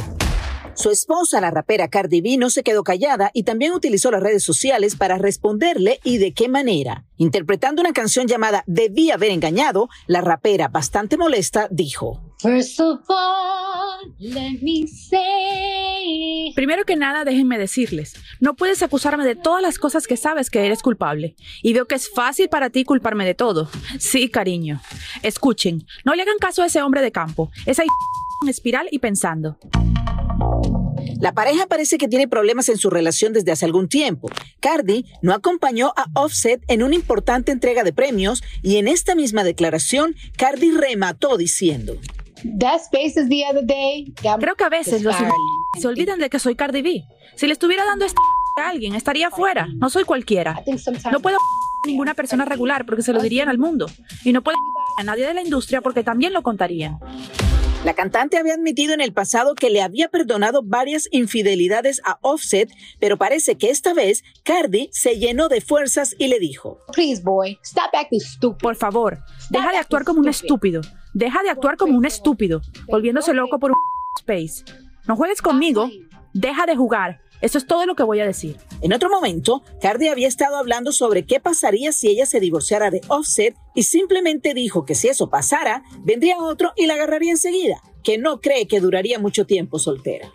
Su 0.76 0.90
esposa, 0.90 1.40
la 1.40 1.52
rapera 1.52 1.88
Cardi 1.88 2.22
B, 2.22 2.38
no 2.38 2.50
se 2.50 2.64
quedó 2.64 2.84
callada 2.84 3.30
y 3.34 3.44
también 3.44 3.74
utilizó 3.74 4.10
las 4.10 4.24
redes 4.24 4.44
sociales 4.44 4.96
para 4.96 5.18
responderle 5.18 6.00
y 6.04 6.18
de 6.18 6.34
qué 6.34 6.50
manera. 6.50 7.06
Interpretando 7.18 7.82
una 7.82 7.94
canción 7.94 8.28
llamada 8.28 8.64
Debí 8.66 9.12
haber 9.12 9.32
engañado, 9.32 9.90
la 10.08 10.22
rapera, 10.22 10.70
bastante 10.70 11.16
molesta, 11.16 11.68
dijo: 11.70 12.22
First 12.40 12.80
of 12.80 13.02
all, 13.08 14.16
let 14.18 14.60
me 14.62 14.88
say. 14.88 16.54
Primero 16.56 16.86
que 16.86 16.96
nada, 16.96 17.24
déjenme 17.24 17.58
decirles, 17.60 18.16
no 18.40 18.56
puedes 18.56 18.82
acusarme 18.82 19.26
de 19.26 19.36
todas 19.36 19.62
las 19.62 19.78
cosas 19.78 20.08
que 20.08 20.18
sabes 20.18 20.50
que 20.50 20.66
eres 20.66 20.82
culpable. 20.82 21.36
Y 21.62 21.74
veo 21.74 21.86
que 21.86 21.96
es 21.96 22.10
fácil 22.10 22.50
para 22.50 22.72
ti 22.72 22.84
culparme 22.84 23.26
de 23.26 23.36
todo. 23.36 23.70
Sí, 24.00 24.28
cariño. 24.30 24.82
Escuchen, 25.22 25.86
no 26.04 26.16
le 26.16 26.24
hagan 26.24 26.38
caso 26.40 26.64
a 26.64 26.66
ese 26.66 26.82
hombre 26.82 27.02
de 27.02 27.12
campo, 27.12 27.52
esa 27.66 27.84
en 27.84 28.50
espiral 28.50 28.88
y 28.92 29.00
pensando. 29.00 29.58
La 31.20 31.34
pareja 31.34 31.68
parece 31.68 31.98
que 31.98 32.08
tiene 32.10 32.28
problemas 32.28 32.68
en 32.70 32.78
su 32.78 32.90
relación 32.90 33.32
desde 33.34 33.52
hace 33.52 33.66
algún 33.66 33.88
tiempo. 33.88 34.30
Cardi 34.60 35.06
no 35.22 35.34
acompañó 35.34 35.94
a 35.96 36.08
Offset 36.16 36.62
en 36.68 36.84
una 36.84 36.96
importante 36.96 37.52
entrega 37.52 37.84
de 37.84 37.94
premios 37.94 38.44
y 38.62 38.76
en 38.76 38.88
esta 38.88 39.16
misma 39.16 39.44
declaración, 39.44 40.16
Cardi 40.38 40.72
remató 40.72 41.38
diciendo: 41.38 41.96
Creo 44.40 44.56
que 44.56 44.64
a 44.64 44.70
veces 44.70 45.02
los 45.02 45.16
se 45.80 45.88
olvidan 45.88 46.20
de 46.20 46.30
que 46.30 46.40
soy 46.40 46.56
Cardi 46.56 46.82
B. 46.82 47.04
Si 47.36 47.48
le 47.48 47.54
estuviera 47.54 47.86
dando 47.86 48.06
este 48.06 48.20
a 48.62 48.70
alguien, 48.70 48.96
estaría 48.96 49.32
fuera. 49.32 49.68
No 49.76 49.90
soy 49.90 50.04
cualquiera. 50.04 50.62
No 51.12 51.20
puedo 51.22 51.38
a 51.38 51.40
ninguna 51.88 52.14
persona 52.14 52.46
regular 52.46 52.86
porque 52.86 53.02
se 53.02 53.14
lo 53.14 53.22
dirían 53.22 53.50
al 53.50 53.58
mundo. 53.58 53.88
Y 54.24 54.34
no 54.34 54.42
puedo 54.42 54.58
a 54.98 55.04
nadie 55.04 55.26
de 55.26 55.34
la 55.34 55.42
industria 55.42 55.82
porque 55.82 56.04
también 56.04 56.34
lo 56.34 56.44
contarían. 56.44 57.00
La 57.84 57.94
cantante 57.94 58.38
había 58.38 58.54
admitido 58.54 58.94
en 58.94 59.02
el 59.02 59.12
pasado 59.12 59.56
que 59.56 59.70
le 59.70 59.82
había 59.82 60.08
perdonado 60.08 60.62
varias 60.64 61.10
infidelidades 61.12 62.02
a 62.06 62.18
Offset, 62.22 62.72
pero 63.00 63.18
parece 63.18 63.58
que 63.58 63.70
esta 63.70 63.94
vez 63.94 64.24
Cardi 64.44 64.90
se 64.94 65.18
llenó 65.18 65.50
de 65.50 65.60
fuerzas 65.60 66.16
y 66.18 66.28
le 66.28 66.40
dijo: 66.40 66.78
Please, 66.94 67.22
boy, 67.22 67.60
stop 67.62 67.90
acting 67.94 68.22
stupid. 68.22 68.62
Por 68.62 68.78
favor, 68.78 69.20
deja 69.50 69.72
de 69.72 69.78
actuar 69.78 70.06
como 70.06 70.22
un 70.22 70.30
estúpido. 70.30 70.80
Deja 71.14 71.44
de 71.44 71.50
actuar 71.50 71.76
como 71.76 71.98
un 71.98 72.06
estúpido, 72.06 72.62
volviéndose 72.88 73.34
loco 73.34 73.60
por 73.60 73.72
un 73.72 73.78
space. 74.18 74.64
No 75.06 75.18
juegues 75.18 75.42
conmigo. 75.42 75.90
Deja 76.34 76.66
de 76.66 76.78
jugar. 76.78 77.23
Eso 77.44 77.58
es 77.58 77.68
todo 77.68 77.86
lo 77.86 77.96
que 77.96 78.04
voy 78.04 78.22
a 78.22 78.26
decir. 78.26 78.56
En 78.80 78.94
otro 78.94 79.10
momento, 79.10 79.64
Cardi 79.82 80.08
había 80.08 80.30
estado 80.30 80.56
hablando 80.56 80.94
sobre 80.94 81.26
qué 81.26 81.42
pasaría 81.42 81.92
si 81.92 82.08
ella 82.08 82.26
se 82.26 82.40
divorciara 82.40 82.90
de 82.90 83.02
Offset 83.10 83.54
y 83.76 83.84
simplemente 83.84 84.54
dijo 84.54 84.86
que 84.86 84.96
si 84.96 85.10
eso 85.10 85.30
pasara, 85.30 85.84
vendría 86.00 86.38
otro 86.38 86.72
y 86.78 86.86
la 86.86 86.94
agarraría 86.94 87.32
enseguida, 87.32 87.84
que 88.02 88.18
no 88.18 88.40
cree 88.40 88.66
que 88.66 88.80
duraría 88.80 89.20
mucho 89.20 89.46
tiempo 89.46 89.78
soltera. 89.78 90.32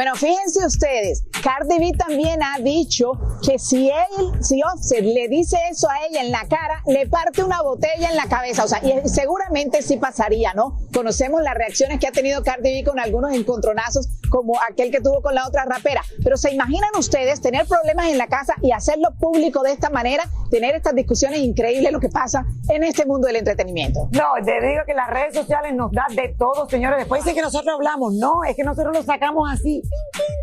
Bueno, 0.00 0.14
fíjense 0.14 0.64
ustedes, 0.64 1.24
Cardi 1.44 1.78
B 1.78 1.92
también 1.94 2.42
ha 2.42 2.58
dicho 2.58 3.12
que 3.46 3.58
si 3.58 3.90
él, 3.90 4.42
si 4.42 4.62
Offset 4.62 5.04
le 5.04 5.28
dice 5.28 5.58
eso 5.70 5.90
a 5.90 6.06
ella 6.06 6.22
en 6.22 6.30
la 6.30 6.48
cara, 6.48 6.82
le 6.86 7.06
parte 7.06 7.44
una 7.44 7.60
botella 7.60 8.08
en 8.08 8.16
la 8.16 8.24
cabeza. 8.24 8.64
O 8.64 8.68
sea, 8.68 8.80
y 8.82 9.06
seguramente 9.06 9.82
sí 9.82 9.98
pasaría, 9.98 10.54
¿no? 10.54 10.78
Conocemos 10.94 11.42
las 11.42 11.52
reacciones 11.52 12.00
que 12.00 12.06
ha 12.06 12.12
tenido 12.12 12.42
Cardi 12.42 12.80
B 12.80 12.84
con 12.88 12.98
algunos 12.98 13.34
encontronazos, 13.34 14.08
como 14.30 14.54
aquel 14.70 14.90
que 14.90 15.02
tuvo 15.02 15.20
con 15.20 15.34
la 15.34 15.46
otra 15.46 15.66
rapera. 15.66 16.00
Pero 16.24 16.38
¿se 16.38 16.50
imaginan 16.50 16.88
ustedes 16.98 17.42
tener 17.42 17.66
problemas 17.66 18.08
en 18.08 18.16
la 18.16 18.26
casa 18.26 18.54
y 18.62 18.72
hacerlo 18.72 19.10
público 19.20 19.62
de 19.62 19.72
esta 19.72 19.90
manera? 19.90 20.24
Tener 20.50 20.76
estas 20.76 20.94
discusiones 20.94 21.40
increíbles, 21.40 21.92
lo 21.92 22.00
que 22.00 22.08
pasa 22.08 22.46
en 22.70 22.84
este 22.84 23.04
mundo 23.04 23.26
del 23.26 23.36
entretenimiento. 23.36 24.08
No, 24.12 24.42
te 24.42 24.66
digo 24.66 24.80
que 24.86 24.94
las 24.94 25.10
redes 25.10 25.34
sociales 25.34 25.74
nos 25.74 25.92
da 25.92 26.06
de 26.08 26.34
todo, 26.38 26.66
señores. 26.70 27.00
Después 27.00 27.22
dicen 27.22 27.36
que 27.36 27.42
nosotros 27.42 27.74
hablamos. 27.74 28.14
No, 28.14 28.44
es 28.44 28.56
que 28.56 28.64
nosotros 28.64 28.96
lo 28.96 29.02
sacamos 29.02 29.46
así 29.52 29.82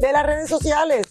de 0.02 0.12
las 0.12 0.26
redes 0.26 0.50
sociales. 0.50 1.08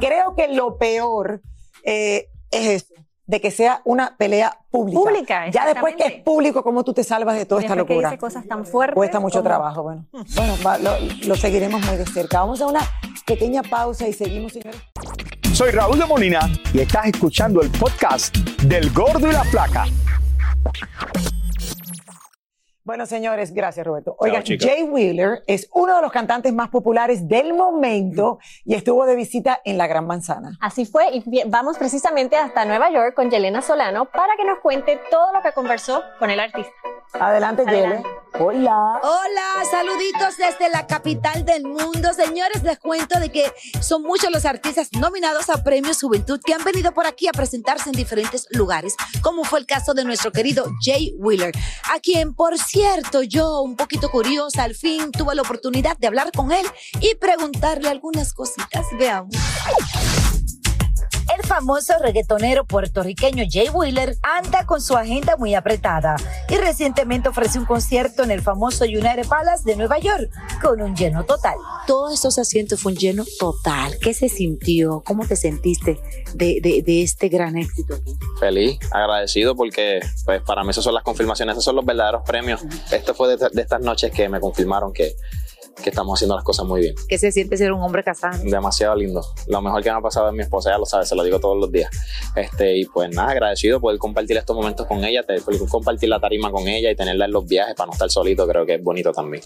Creo 0.00 0.34
que 0.36 0.48
lo 0.48 0.78
peor 0.78 1.40
eh, 1.84 2.28
es 2.50 2.66
esto, 2.66 2.94
de 3.26 3.40
que 3.40 3.50
sea 3.50 3.80
una 3.84 4.16
pelea 4.16 4.58
pública. 4.70 5.00
Pública, 5.00 5.50
Ya 5.50 5.66
después 5.66 5.94
que 5.96 6.04
es 6.06 6.22
público, 6.22 6.62
¿cómo 6.64 6.82
tú 6.84 6.92
te 6.92 7.04
salvas 7.04 7.36
de 7.36 7.46
toda 7.46 7.60
esta 7.60 7.74
que 7.74 7.78
locura? 7.80 8.08
dice 8.10 8.18
cosas 8.18 8.46
tan 8.46 8.66
fuertes. 8.66 8.94
Cuesta 8.96 9.20
mucho 9.20 9.38
como- 9.38 9.48
trabajo, 9.48 9.82
bueno. 9.82 10.06
Bueno, 10.34 10.54
va, 10.66 10.78
lo, 10.78 10.92
lo 11.26 11.36
seguiremos 11.36 11.80
muy 11.86 11.96
de 11.96 12.06
cerca. 12.06 12.40
Vamos 12.40 12.60
a 12.60 12.66
una 12.66 12.80
pequeña 13.26 13.62
pausa 13.62 14.08
y 14.08 14.12
seguimos, 14.12 14.52
señores. 14.52 14.80
Soy 15.52 15.70
Raúl 15.72 15.98
de 15.98 16.06
Molina 16.06 16.40
y 16.72 16.80
estás 16.80 17.06
escuchando 17.06 17.60
el 17.62 17.70
podcast 17.70 18.36
del 18.62 18.90
Gordo 18.92 19.28
y 19.28 19.32
la 19.32 19.44
Flaca. 19.44 19.84
Bueno, 22.90 23.06
señores, 23.06 23.54
gracias, 23.54 23.86
Roberto. 23.86 24.16
Oigan, 24.18 24.42
chica. 24.42 24.66
Jay 24.66 24.82
Wheeler 24.82 25.44
es 25.46 25.68
uno 25.72 25.94
de 25.94 26.02
los 26.02 26.10
cantantes 26.10 26.52
más 26.52 26.70
populares 26.70 27.28
del 27.28 27.54
momento 27.54 28.40
y 28.64 28.74
estuvo 28.74 29.06
de 29.06 29.14
visita 29.14 29.60
en 29.64 29.78
la 29.78 29.86
Gran 29.86 30.08
Manzana. 30.08 30.58
Así 30.60 30.86
fue, 30.86 31.04
y 31.12 31.44
vamos 31.46 31.78
precisamente 31.78 32.36
hasta 32.36 32.64
Nueva 32.64 32.90
York 32.90 33.14
con 33.14 33.30
Yelena 33.30 33.62
Solano 33.62 34.06
para 34.06 34.34
que 34.36 34.44
nos 34.44 34.58
cuente 34.58 34.98
todo 35.08 35.32
lo 35.32 35.40
que 35.40 35.52
conversó 35.52 36.02
con 36.18 36.30
el 36.30 36.40
artista. 36.40 36.72
Adelante, 37.12 37.64
Yele. 37.64 38.02
Hola. 38.38 39.00
Hola, 39.02 39.64
saluditos 39.68 40.36
desde 40.36 40.70
la 40.70 40.86
capital 40.86 41.44
del 41.44 41.64
mundo. 41.64 42.12
Señores, 42.12 42.62
les 42.62 42.78
cuento 42.78 43.18
de 43.18 43.30
que 43.30 43.52
son 43.80 44.02
muchos 44.02 44.30
los 44.30 44.44
artistas 44.44 44.90
nominados 44.92 45.50
a 45.50 45.62
Premios 45.64 46.00
Juventud 46.00 46.40
que 46.44 46.54
han 46.54 46.62
venido 46.62 46.92
por 46.92 47.06
aquí 47.06 47.26
a 47.26 47.32
presentarse 47.32 47.90
en 47.90 47.96
diferentes 47.96 48.46
lugares, 48.50 48.94
como 49.22 49.42
fue 49.44 49.58
el 49.58 49.66
caso 49.66 49.94
de 49.94 50.04
nuestro 50.04 50.30
querido 50.30 50.66
Jay 50.80 51.14
Wheeler, 51.18 51.52
a 51.92 51.98
quien, 51.98 52.32
por 52.32 52.56
cierto, 52.56 52.79
yo, 53.28 53.62
un 53.62 53.76
poquito 53.76 54.10
curiosa, 54.10 54.62
al 54.62 54.74
fin 54.74 55.10
tuve 55.12 55.34
la 55.34 55.42
oportunidad 55.42 55.96
de 55.98 56.06
hablar 56.06 56.30
con 56.32 56.52
él 56.52 56.66
y 57.00 57.14
preguntarle 57.16 57.88
algunas 57.88 58.32
cositas. 58.32 58.86
Veamos. 58.98 59.34
El 61.42 61.46
famoso 61.48 61.94
reggaetonero 62.00 62.64
puertorriqueño 62.64 63.44
Jay 63.50 63.68
Wheeler 63.70 64.16
anda 64.22 64.66
con 64.66 64.80
su 64.80 64.94
agenda 64.96 65.36
muy 65.36 65.54
apretada 65.54 66.16
y 66.48 66.56
recientemente 66.56 67.28
ofreció 67.28 67.60
un 67.60 67.66
concierto 67.66 68.22
en 68.22 68.30
el 68.30 68.42
famoso 68.42 68.84
United 68.84 69.26
Palace 69.26 69.62
de 69.64 69.74
Nueva 69.76 69.98
York 69.98 70.30
con 70.62 70.80
un 70.82 70.94
lleno 70.94 71.24
total. 71.24 71.54
Todos 71.86 72.12
esos 72.14 72.38
asientos 72.38 72.80
fue 72.80 72.92
un 72.92 72.98
lleno 72.98 73.24
total. 73.38 73.96
¿Qué 74.00 74.12
se 74.12 74.28
sintió? 74.28 75.02
¿Cómo 75.04 75.26
te 75.26 75.34
sentiste 75.36 75.98
de, 76.34 76.60
de- 76.62 76.82
de 76.82 77.02
este 77.02 77.28
gran 77.28 77.56
éxito? 77.56 77.98
feliz, 78.38 78.78
agradecido 78.90 79.54
porque 79.56 80.00
pues 80.24 80.40
para 80.42 80.62
mí 80.64 80.70
esas 80.70 80.84
son 80.84 80.94
las 80.94 81.02
confirmaciones, 81.02 81.54
esos 81.54 81.64
son 81.64 81.76
los 81.76 81.84
verdaderos 81.84 82.22
premios. 82.26 82.60
Esto 82.90 83.14
fue 83.14 83.36
de, 83.36 83.48
de 83.52 83.62
estas 83.62 83.80
noches 83.80 84.10
que 84.12 84.28
me 84.28 84.40
confirmaron 84.40 84.92
que, 84.92 85.14
que 85.82 85.90
estamos 85.90 86.18
haciendo 86.18 86.34
las 86.34 86.44
cosas 86.44 86.66
muy 86.66 86.80
bien. 86.80 86.94
¿Qué 87.08 87.18
se 87.18 87.32
siente 87.32 87.56
ser 87.56 87.72
un 87.72 87.80
hombre 87.80 88.02
casado? 88.02 88.38
Demasiado 88.44 88.94
lindo. 88.96 89.22
Lo 89.48 89.62
mejor 89.62 89.82
que 89.82 89.90
me 89.90 89.98
ha 89.98 90.00
pasado 90.00 90.28
es 90.28 90.34
mi 90.34 90.42
esposa, 90.42 90.70
ella 90.70 90.78
lo 90.78 90.86
sabe, 90.86 91.06
se 91.06 91.14
lo 91.14 91.22
digo 91.22 91.40
todos 91.40 91.56
los 91.58 91.70
días. 91.72 91.90
Este, 92.36 92.76
y 92.76 92.84
pues 92.84 93.10
nada, 93.10 93.30
agradecido 93.30 93.80
poder 93.80 93.98
compartir 93.98 94.36
estos 94.36 94.56
momentos 94.56 94.86
con 94.86 95.04
ella, 95.04 95.22
poder 95.22 95.42
compartir 95.68 96.08
la 96.08 96.20
tarima 96.20 96.50
con 96.50 96.68
ella 96.68 96.90
y 96.90 96.96
tenerla 96.96 97.24
en 97.24 97.32
los 97.32 97.46
viajes 97.46 97.74
para 97.74 97.86
no 97.86 97.92
estar 97.92 98.10
solito, 98.10 98.46
creo 98.46 98.66
que 98.66 98.74
es 98.74 98.82
bonito 98.82 99.12
también. 99.12 99.42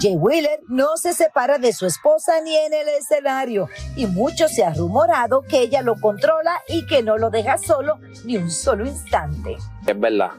Jay 0.00 0.16
Wheeler 0.16 0.60
no 0.68 0.96
se 0.96 1.12
separa 1.12 1.58
de 1.58 1.72
su 1.72 1.86
esposa 1.86 2.40
ni 2.42 2.56
en 2.56 2.74
el 2.74 2.88
escenario 2.88 3.68
y 3.94 4.06
mucho 4.06 4.48
se 4.48 4.64
ha 4.64 4.74
rumorado 4.74 5.42
que 5.42 5.60
ella 5.60 5.82
lo 5.82 5.94
controla 6.00 6.60
y 6.68 6.86
que 6.86 7.02
no 7.02 7.18
lo 7.18 7.30
deja 7.30 7.56
solo 7.56 7.98
ni 8.24 8.36
un 8.36 8.50
solo 8.50 8.84
instante. 8.86 9.56
Es 9.86 9.98
verdad. 9.98 10.32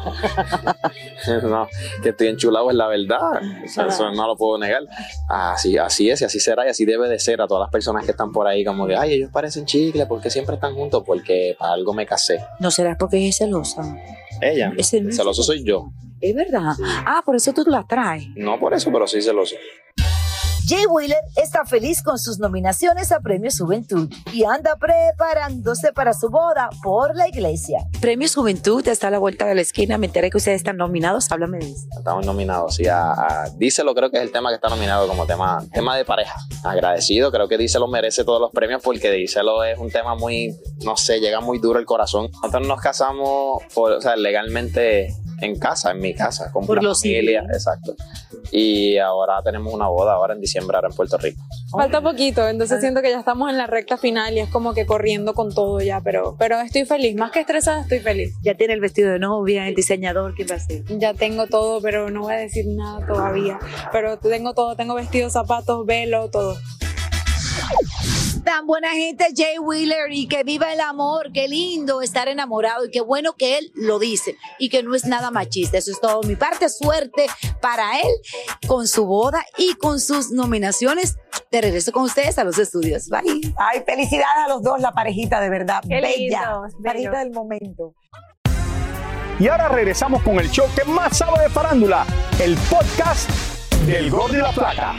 no, 1.42 1.68
que 2.02 2.10
estoy 2.10 2.28
enchulado 2.28 2.70
es 2.70 2.76
la 2.76 2.88
verdad. 2.88 3.40
Eso 3.64 4.10
no 4.12 4.26
lo 4.26 4.36
puedo 4.36 4.58
negar. 4.58 4.82
Así, 5.28 5.76
así 5.78 6.10
es 6.10 6.22
y 6.22 6.24
así 6.24 6.40
será 6.40 6.66
y 6.66 6.70
así 6.70 6.84
debe 6.84 7.08
de 7.08 7.18
ser 7.18 7.40
a 7.40 7.46
todas 7.46 7.62
las 7.62 7.70
personas 7.70 8.04
que 8.04 8.12
están 8.12 8.32
por 8.32 8.46
ahí 8.46 8.64
como 8.64 8.86
de, 8.86 8.96
ay, 8.96 9.14
ellos 9.14 9.30
parecen 9.32 9.64
chicle, 9.64 10.06
porque 10.06 10.30
siempre 10.30 10.54
están 10.54 10.74
juntos? 10.74 11.02
Porque 11.06 11.56
para 11.58 11.72
algo 11.72 11.92
me 11.92 12.06
casé. 12.06 12.40
¿No 12.58 12.70
será 12.70 12.96
porque 12.96 13.28
es 13.28 13.36
celosa? 13.38 13.82
Ella, 14.40 14.72
Es 14.76 14.92
el 14.94 15.06
el 15.06 15.12
celoso 15.12 15.42
soy 15.42 15.64
yo. 15.64 15.90
Es 16.20 16.34
verdad. 16.34 16.72
Ah, 17.06 17.22
por 17.24 17.36
eso 17.36 17.52
tú 17.52 17.64
la 17.66 17.84
traes. 17.86 18.26
No 18.36 18.58
por 18.58 18.74
eso, 18.74 18.90
pero 18.92 19.06
sí 19.06 19.22
celoso. 19.22 19.56
Jay 20.66 20.86
Wheeler 20.86 21.18
está 21.36 21.64
feliz 21.64 22.02
con 22.02 22.18
sus 22.18 22.38
nominaciones 22.38 23.12
a 23.12 23.20
Premio 23.20 23.50
Juventud 23.56 24.08
y 24.32 24.44
anda 24.44 24.76
preparándose 24.76 25.92
para 25.92 26.12
su 26.12 26.28
boda 26.28 26.70
por 26.82 27.16
la 27.16 27.28
iglesia. 27.28 27.80
Premio 28.00 28.28
Juventud 28.32 28.86
está 28.86 29.08
a 29.08 29.10
la 29.10 29.18
vuelta 29.18 29.46
de 29.46 29.54
la 29.54 29.60
esquina. 29.60 29.98
Me 29.98 30.06
enteré 30.06 30.30
que 30.30 30.36
ustedes 30.36 30.56
están 30.56 30.76
nominados. 30.76 31.30
Háblame 31.30 31.58
de 31.58 31.70
eso. 31.70 31.86
Estamos 31.96 32.26
nominados, 32.26 32.76
sí, 32.76 32.86
a, 32.86 33.12
a 33.12 33.50
Díselo 33.56 33.94
creo 33.94 34.10
que 34.10 34.18
es 34.18 34.22
el 34.22 34.32
tema 34.32 34.50
que 34.50 34.56
está 34.56 34.68
nominado 34.68 35.08
como 35.08 35.26
tema, 35.26 35.64
tema 35.72 35.96
de 35.96 36.04
pareja. 36.04 36.34
Agradecido, 36.64 37.32
creo 37.32 37.48
que 37.48 37.58
Díselo 37.58 37.88
merece 37.88 38.24
todos 38.24 38.40
los 38.40 38.50
premios 38.50 38.82
porque 38.82 39.10
Díselo 39.10 39.64
es 39.64 39.78
un 39.78 39.90
tema 39.90 40.14
muy, 40.14 40.56
no 40.84 40.96
sé, 40.96 41.20
llega 41.20 41.40
muy 41.40 41.58
duro 41.58 41.78
el 41.78 41.86
corazón. 41.86 42.30
Nosotros 42.42 42.66
nos 42.66 42.80
casamos, 42.80 43.62
por, 43.74 43.92
o 43.92 44.00
sea, 44.00 44.16
legalmente 44.16 45.14
en 45.40 45.58
casa, 45.58 45.90
en 45.90 46.00
mi 46.00 46.14
casa, 46.14 46.50
con 46.52 46.66
Por 46.66 46.82
la 46.82 46.94
familia, 46.94 47.40
civil. 47.40 47.54
exacto. 47.54 47.94
Y 48.52 48.98
ahora 48.98 49.42
tenemos 49.44 49.72
una 49.72 49.88
boda 49.88 50.14
ahora 50.14 50.34
en 50.34 50.40
diciembre, 50.40 50.76
ahora 50.76 50.88
en 50.88 50.94
Puerto 50.96 51.16
Rico. 51.18 51.42
Falta 51.70 52.00
poquito, 52.00 52.48
entonces 52.48 52.78
Ah. 52.78 52.80
siento 52.80 53.00
que 53.02 53.10
ya 53.10 53.18
estamos 53.20 53.48
en 53.50 53.56
la 53.56 53.66
recta 53.66 53.96
final 53.96 54.34
y 54.36 54.40
es 54.40 54.48
como 54.50 54.74
que 54.74 54.86
corriendo 54.86 55.34
con 55.34 55.54
todo 55.54 55.80
ya, 55.80 56.00
pero, 56.00 56.36
pero 56.38 56.60
estoy 56.60 56.84
feliz, 56.84 57.14
más 57.16 57.30
que 57.30 57.40
estresada 57.40 57.82
estoy 57.82 58.00
feliz. 58.00 58.34
Ya 58.42 58.54
tiene 58.54 58.74
el 58.74 58.80
vestido 58.80 59.12
de 59.12 59.18
novia, 59.18 59.68
el 59.68 59.74
diseñador, 59.74 60.34
¿qué 60.34 60.44
va 60.44 60.54
a 60.54 60.58
hacer? 60.58 60.82
Ya 60.98 61.14
tengo 61.14 61.46
todo, 61.46 61.80
pero 61.80 62.10
no 62.10 62.22
voy 62.22 62.34
a 62.34 62.38
decir 62.38 62.64
nada 62.68 63.06
todavía. 63.06 63.58
Pero 63.92 64.18
tengo 64.18 64.52
todo, 64.54 64.74
tengo 64.76 64.94
vestidos, 64.94 65.32
zapatos, 65.32 65.86
velo, 65.86 66.28
todo. 66.30 66.56
Tan 68.44 68.66
buena 68.66 68.90
gente 68.90 69.26
Jay 69.36 69.58
Wheeler 69.58 70.12
y 70.12 70.26
que 70.26 70.44
viva 70.44 70.72
el 70.72 70.80
amor, 70.80 71.30
qué 71.32 71.48
lindo 71.48 72.02
estar 72.02 72.28
enamorado 72.28 72.86
y 72.86 72.90
qué 72.90 73.00
bueno 73.00 73.34
que 73.34 73.58
él 73.58 73.70
lo 73.74 73.98
dice 73.98 74.36
y 74.58 74.68
que 74.68 74.82
no 74.82 74.94
es 74.94 75.04
nada 75.04 75.30
machista. 75.30 75.78
Eso 75.78 75.90
es 75.90 76.00
todo 76.00 76.22
mi 76.22 76.36
parte, 76.36 76.68
suerte 76.68 77.26
para 77.60 78.00
él 78.00 78.08
con 78.66 78.86
su 78.88 79.06
boda 79.06 79.44
y 79.58 79.74
con 79.74 80.00
sus 80.00 80.30
nominaciones. 80.30 81.16
De 81.50 81.60
regreso 81.60 81.90
con 81.92 82.04
ustedes 82.04 82.38
a 82.38 82.44
los 82.44 82.58
estudios. 82.58 83.08
Bye. 83.08 83.52
Ay, 83.56 83.82
felicidades 83.84 84.46
a 84.46 84.48
los 84.48 84.62
dos, 84.62 84.80
la 84.80 84.92
parejita, 84.92 85.40
de 85.40 85.50
verdad. 85.50 85.82
Qué 85.86 86.00
Bella. 86.00 86.16
lindos, 86.16 86.72
Parejita 86.82 87.18
del 87.18 87.32
momento. 87.32 87.94
Y 89.38 89.48
ahora 89.48 89.68
regresamos 89.68 90.22
con 90.22 90.38
el 90.38 90.50
show 90.50 90.66
que 90.76 90.84
más 90.84 91.16
sabe 91.18 91.42
de 91.42 91.48
farándula, 91.48 92.06
el 92.40 92.56
podcast 92.68 93.28
del 93.86 94.10
Gol 94.10 94.32
de 94.32 94.38
la 94.38 94.52
Plata. 94.52 94.94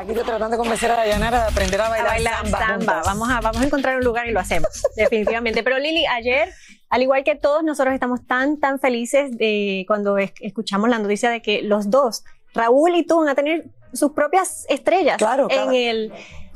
Aquí 0.00 0.10
estoy 0.12 0.24
tratando 0.24 0.50
de 0.52 0.56
convencer 0.56 0.90
a 0.90 0.96
Dayanara 0.96 1.42
de 1.42 1.48
aprender 1.50 1.78
a 1.80 1.88
bailar, 1.90 2.06
a 2.06 2.10
bailar 2.12 2.34
samba. 2.58 3.02
Vamos 3.04 3.28
a, 3.28 3.40
vamos 3.42 3.60
a 3.60 3.64
encontrar 3.66 3.96
un 3.96 4.04
lugar 4.04 4.26
y 4.26 4.32
lo 4.32 4.40
hacemos, 4.40 4.82
definitivamente. 4.96 5.62
Pero 5.62 5.78
Lili, 5.78 6.06
ayer, 6.06 6.48
al 6.88 7.02
igual 7.02 7.22
que 7.22 7.34
todos, 7.36 7.62
nosotros 7.62 7.92
estamos 7.92 8.26
tan, 8.26 8.58
tan 8.58 8.78
felices 8.78 9.36
de 9.36 9.84
cuando 9.86 10.16
es- 10.16 10.32
escuchamos 10.40 10.88
la 10.88 10.98
noticia 10.98 11.28
de 11.28 11.42
que 11.42 11.60
los 11.62 11.90
dos, 11.90 12.24
Raúl 12.54 12.94
y 12.96 13.04
tú, 13.04 13.18
van 13.18 13.28
a 13.28 13.34
tener 13.34 13.66
sus 13.92 14.12
propias 14.12 14.64
estrellas 14.70 15.18
Claro, 15.18 15.48
en, 15.50 15.74
el, 15.74 16.12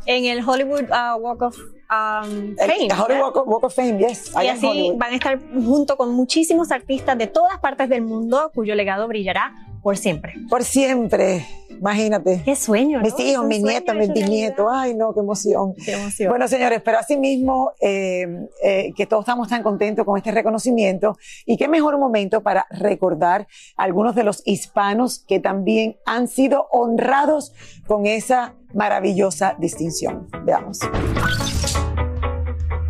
en 0.06 0.24
el 0.24 0.48
Hollywood 0.48 0.84
uh, 0.90 1.16
Walk 1.18 1.42
of 1.42 1.58
um, 1.58 2.54
El 2.58 2.70
Fame. 2.70 2.88
Hollywood 2.92 3.08
¿verdad? 3.08 3.20
Walk 3.20 3.36
of, 3.36 3.46
Walk 3.48 3.64
of 3.64 3.74
Fame, 3.74 3.98
yes. 3.98 4.32
Y 4.42 4.46
así 4.48 4.66
Hollywood. 4.66 4.96
van 4.98 5.12
a 5.12 5.16
estar 5.16 5.38
junto 5.52 5.96
con 5.98 6.14
muchísimos 6.14 6.70
artistas 6.72 7.18
de 7.18 7.26
todas 7.26 7.58
partes 7.58 7.88
del 7.90 8.00
mundo 8.02 8.50
cuyo 8.54 8.74
legado 8.74 9.06
brillará 9.06 9.52
por 9.84 9.98
siempre. 9.98 10.32
Por 10.48 10.64
siempre, 10.64 11.46
imagínate. 11.68 12.40
Qué 12.42 12.56
sueño, 12.56 12.98
¿no? 12.98 13.04
Mis 13.04 13.20
hijos, 13.20 13.46
mis 13.46 13.62
hecho 13.68 13.94
mis 13.94 14.10
bisnietos. 14.10 14.66
Ay, 14.72 14.94
no, 14.94 15.12
qué 15.12 15.20
emoción. 15.20 15.74
Qué 15.74 15.92
emoción. 15.92 16.30
Bueno, 16.30 16.48
señores, 16.48 16.80
pero 16.82 16.98
asimismo, 16.98 17.72
eh, 17.82 18.26
eh, 18.64 18.94
que 18.96 19.04
todos 19.04 19.24
estamos 19.24 19.48
tan 19.48 19.62
contentos 19.62 20.06
con 20.06 20.16
este 20.16 20.32
reconocimiento 20.32 21.18
y 21.44 21.58
qué 21.58 21.68
mejor 21.68 21.98
momento 21.98 22.40
para 22.40 22.66
recordar 22.70 23.46
a 23.76 23.82
algunos 23.82 24.14
de 24.14 24.24
los 24.24 24.40
hispanos 24.46 25.22
que 25.28 25.38
también 25.38 25.98
han 26.06 26.28
sido 26.28 26.66
honrados 26.72 27.52
con 27.86 28.06
esa 28.06 28.54
maravillosa 28.72 29.54
distinción. 29.58 30.28
Veamos. 30.46 30.78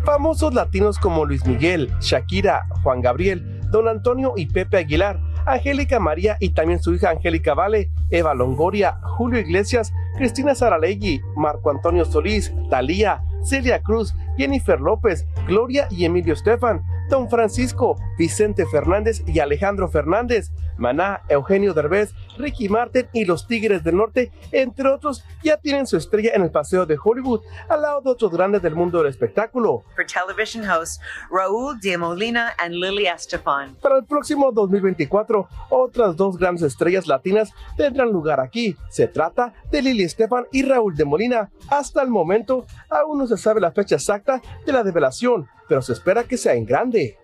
Famosos 0.05 0.53
latinos 0.53 0.97
como 0.97 1.25
Luis 1.25 1.45
Miguel, 1.45 1.91
Shakira, 1.99 2.61
Juan 2.83 3.01
Gabriel, 3.01 3.59
Don 3.69 3.89
Antonio 3.89 4.31
y 4.37 4.45
Pepe 4.45 4.77
Aguilar, 4.77 5.19
Angélica 5.45 5.99
María 5.99 6.37
y 6.39 6.49
también 6.49 6.81
su 6.81 6.93
hija 6.93 7.09
Angélica 7.11 7.53
Vale, 7.53 7.89
Eva 8.09 8.33
Longoria, 8.33 8.99
Julio 9.03 9.39
Iglesias, 9.39 9.93
Cristina 10.17 10.55
Saralegui, 10.55 11.21
Marco 11.35 11.69
Antonio 11.69 12.05
Solís, 12.05 12.53
Talía, 12.69 13.21
Celia 13.43 13.81
Cruz, 13.81 14.15
Jennifer 14.37 14.79
López, 14.79 15.25
Gloria 15.47 15.87
y 15.89 16.05
Emilio 16.05 16.33
Estefan, 16.33 16.83
Don 17.09 17.29
Francisco, 17.29 17.97
Vicente 18.17 18.65
Fernández 18.65 19.21
y 19.27 19.39
Alejandro 19.39 19.87
Fernández, 19.89 20.51
Maná, 20.77 21.21
Eugenio 21.29 21.73
Derbez, 21.73 22.13
Ricky 22.37 22.67
Martin 22.67 23.07
y 23.13 23.25
los 23.25 23.47
Tigres 23.47 23.83
del 23.83 23.97
Norte, 23.97 24.31
entre 24.51 24.89
otros, 24.89 25.23
ya 25.43 25.57
tienen 25.57 25.87
su 25.87 25.97
estrella 25.97 26.31
en 26.33 26.41
el 26.41 26.51
Paseo 26.51 26.85
de 26.85 26.97
Hollywood, 27.01 27.41
al 27.69 27.81
lado 27.83 28.01
de 28.01 28.09
otros 28.09 28.31
grandes 28.31 28.61
del 28.61 28.75
mundo 28.75 28.97
del 28.97 29.07
espectáculo. 29.07 29.83
for 29.95 30.05
television 30.05 30.67
hosts 30.67 30.99
Raúl 31.31 31.79
de 31.79 31.97
Molina 31.97 32.53
and 32.57 32.73
Lily 32.73 33.07
Estefan. 33.07 33.75
Para 33.75 33.97
el 33.97 34.05
próximo 34.05 34.51
2024, 34.51 35.47
otras 35.69 36.15
dos 36.15 36.37
grandes 36.37 36.63
estrellas 36.63 37.07
latinas 37.07 37.51
tendrán 37.77 38.09
lugar 38.09 38.39
aquí. 38.39 38.75
Se 38.89 39.07
trata 39.07 39.53
de 39.71 39.81
Lili 39.81 40.03
Estefan 40.03 40.45
y 40.51 40.63
Raúl 40.63 40.95
de 40.95 41.05
Molina. 41.05 41.49
Hasta 41.69 42.01
el 42.01 42.09
momento, 42.09 42.65
aún 42.89 43.19
no 43.19 43.27
se 43.27 43.37
sabe 43.37 43.61
la 43.61 43.71
fecha 43.71 43.95
exacta 43.95 44.24
de 44.65 44.73
la 44.73 44.83
develación, 44.83 45.47
pero 45.67 45.81
se 45.81 45.93
espera 45.93 46.23
que 46.23 46.37
sea 46.37 46.53
en 46.53 46.65
grande. 46.65 47.17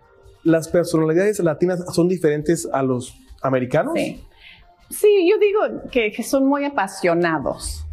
¿Las 0.43 0.67
personalidades 0.67 1.39
latinas 1.39 1.83
son 1.93 2.07
diferentes 2.07 2.67
a 2.71 2.81
los 2.81 3.15
americanos? 3.41 3.93
Sí. 3.95 4.23
Sí, 4.89 5.29
yo 5.29 5.37
digo 5.39 5.89
que, 5.89 6.11
que 6.11 6.23
son 6.23 6.47
muy 6.47 6.65
apasionados 6.65 7.85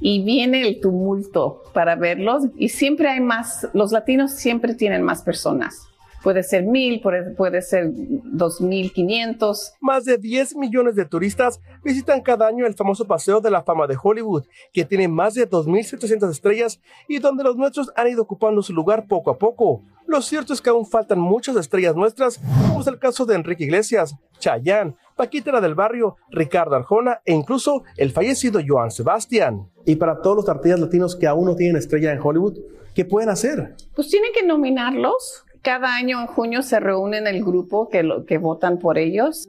y 0.00 0.22
viene 0.22 0.62
el 0.62 0.80
tumulto 0.80 1.62
para 1.72 1.96
verlos 1.96 2.44
y 2.56 2.68
siempre 2.68 3.08
hay 3.08 3.20
más, 3.20 3.68
los 3.72 3.90
latinos 3.90 4.32
siempre 4.32 4.74
tienen 4.74 5.02
más 5.02 5.22
personas. 5.22 5.88
Puede 6.24 6.42
ser 6.42 6.64
mil, 6.64 7.02
puede, 7.02 7.60
ser 7.60 7.90
dos 7.92 8.58
mil 8.62 8.90
quinientos. 8.94 9.74
Más 9.78 10.06
de 10.06 10.16
10 10.16 10.56
millones 10.56 10.94
de 10.94 11.04
turistas 11.04 11.60
visitan 11.84 12.22
cada 12.22 12.46
año 12.46 12.66
el 12.66 12.72
famoso 12.72 13.06
Paseo 13.06 13.42
de 13.42 13.50
la 13.50 13.62
Fama 13.62 13.86
de 13.86 13.98
Hollywood, 14.02 14.44
que 14.72 14.86
tiene 14.86 15.06
más 15.06 15.34
de 15.34 15.46
2.700 15.46 16.30
estrellas 16.30 16.80
y 17.08 17.18
donde 17.18 17.44
los 17.44 17.56
nuestros 17.56 17.92
han 17.94 18.08
ido 18.08 18.22
ocupando 18.22 18.62
su 18.62 18.72
lugar 18.72 19.06
poco 19.06 19.30
a 19.30 19.36
poco. 19.36 19.82
Lo 20.06 20.22
cierto 20.22 20.54
es 20.54 20.62
que 20.62 20.70
aún 20.70 20.86
faltan 20.86 21.18
muchas 21.18 21.56
estrellas 21.56 21.94
nuestras, 21.94 22.40
como 22.68 22.80
es 22.80 22.86
el 22.86 22.98
caso 22.98 23.26
de 23.26 23.34
Enrique 23.34 23.64
Iglesias, 23.64 24.16
Chayanne, 24.38 24.96
Paquita 25.16 25.52
la 25.52 25.60
del 25.60 25.74
Barrio, 25.74 26.16
Ricardo 26.30 26.74
Arjona 26.74 27.20
e 27.26 27.34
incluso 27.34 27.84
el 27.98 28.12
fallecido 28.12 28.60
Joan 28.66 28.90
Sebastián. 28.90 29.68
Y 29.84 29.96
para 29.96 30.22
todos 30.22 30.36
los 30.36 30.48
artistas 30.48 30.80
latinos 30.80 31.16
que 31.16 31.26
aún 31.26 31.44
no 31.44 31.54
tienen 31.54 31.76
estrella 31.76 32.12
en 32.12 32.20
Hollywood, 32.22 32.58
¿qué 32.94 33.04
pueden 33.04 33.28
hacer? 33.28 33.74
Pues 33.94 34.08
tienen 34.08 34.30
que 34.32 34.46
nominarlos. 34.46 35.44
Cada 35.64 35.96
año 35.96 36.20
en 36.20 36.26
junio 36.26 36.60
se 36.60 36.78
reúnen 36.78 37.26
el 37.26 37.42
grupo 37.42 37.88
que, 37.88 38.02
lo, 38.02 38.26
que 38.26 38.36
votan 38.36 38.78
por 38.78 38.98
ellos. 38.98 39.46